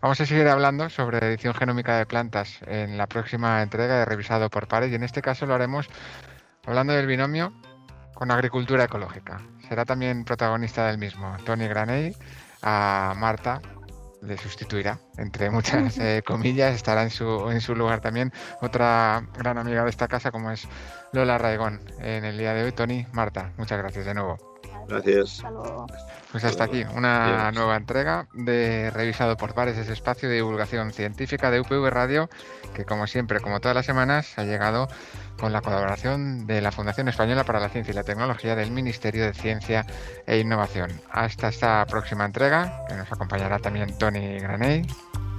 Vamos 0.00 0.20
a 0.20 0.26
seguir 0.26 0.48
hablando 0.48 0.90
sobre 0.90 1.18
edición 1.18 1.54
genómica 1.54 1.96
de 1.96 2.06
plantas 2.06 2.60
en 2.66 2.98
la 2.98 3.06
próxima 3.06 3.62
entrega 3.62 3.98
de 3.98 4.04
Revisado 4.04 4.50
por 4.50 4.68
Pares 4.68 4.90
y 4.90 4.94
en 4.94 5.04
este 5.04 5.22
caso 5.22 5.46
lo 5.46 5.54
haremos 5.54 5.88
hablando 6.66 6.92
del 6.92 7.06
binomio 7.06 7.52
con 8.14 8.30
agricultura 8.30 8.84
ecológica. 8.84 9.40
Será 9.68 9.84
también 9.84 10.24
protagonista 10.24 10.86
del 10.86 10.98
mismo. 10.98 11.36
Tony 11.44 11.66
Graney 11.66 12.16
a 12.62 13.14
Marta 13.16 13.60
le 14.26 14.36
sustituirá, 14.36 14.98
entre 15.16 15.50
muchas 15.50 15.98
eh, 15.98 16.22
comillas, 16.26 16.74
estará 16.74 17.02
en 17.02 17.10
su, 17.10 17.50
en 17.50 17.60
su 17.60 17.74
lugar 17.74 18.00
también 18.00 18.32
otra 18.60 19.26
gran 19.38 19.58
amiga 19.58 19.84
de 19.84 19.90
esta 19.90 20.08
casa 20.08 20.30
como 20.30 20.50
es 20.50 20.68
Lola 21.12 21.38
Raigón. 21.38 21.80
En 22.00 22.24
el 22.24 22.36
día 22.36 22.54
de 22.54 22.64
hoy, 22.64 22.72
Tony, 22.72 23.06
Marta, 23.12 23.52
muchas 23.56 23.78
gracias 23.78 24.04
de 24.06 24.14
nuevo. 24.14 24.55
Gracias. 24.88 25.42
Pues 26.30 26.44
hasta 26.44 26.64
aquí, 26.64 26.84
una 26.94 27.50
nueva 27.52 27.76
entrega 27.76 28.26
de 28.32 28.90
Revisado 28.90 29.36
por 29.36 29.54
Pares, 29.54 29.78
ese 29.78 29.92
espacio 29.92 30.28
de 30.28 30.36
divulgación 30.36 30.92
científica 30.92 31.50
de 31.50 31.60
UPV 31.60 31.90
Radio, 31.90 32.28
que 32.74 32.84
como 32.84 33.06
siempre, 33.06 33.40
como 33.40 33.60
todas 33.60 33.74
las 33.74 33.86
semanas, 33.86 34.38
ha 34.38 34.44
llegado 34.44 34.88
con 35.38 35.52
la 35.52 35.60
colaboración 35.60 36.46
de 36.46 36.60
la 36.60 36.72
Fundación 36.72 37.08
Española 37.08 37.44
para 37.44 37.60
la 37.60 37.68
Ciencia 37.68 37.92
y 37.92 37.94
la 37.94 38.04
Tecnología 38.04 38.54
del 38.54 38.70
Ministerio 38.70 39.24
de 39.24 39.34
Ciencia 39.34 39.86
e 40.26 40.38
Innovación. 40.38 40.90
Hasta 41.10 41.48
esta 41.48 41.84
próxima 41.86 42.24
entrega, 42.24 42.84
que 42.88 42.94
nos 42.94 43.10
acompañará 43.10 43.58
también 43.58 43.96
Tony 43.98 44.38
Graney. 44.38 44.86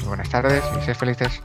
buenas 0.05 0.29
tardes 0.29 0.63
y 0.77 0.85
sean 0.85 0.95
felices. 0.95 1.41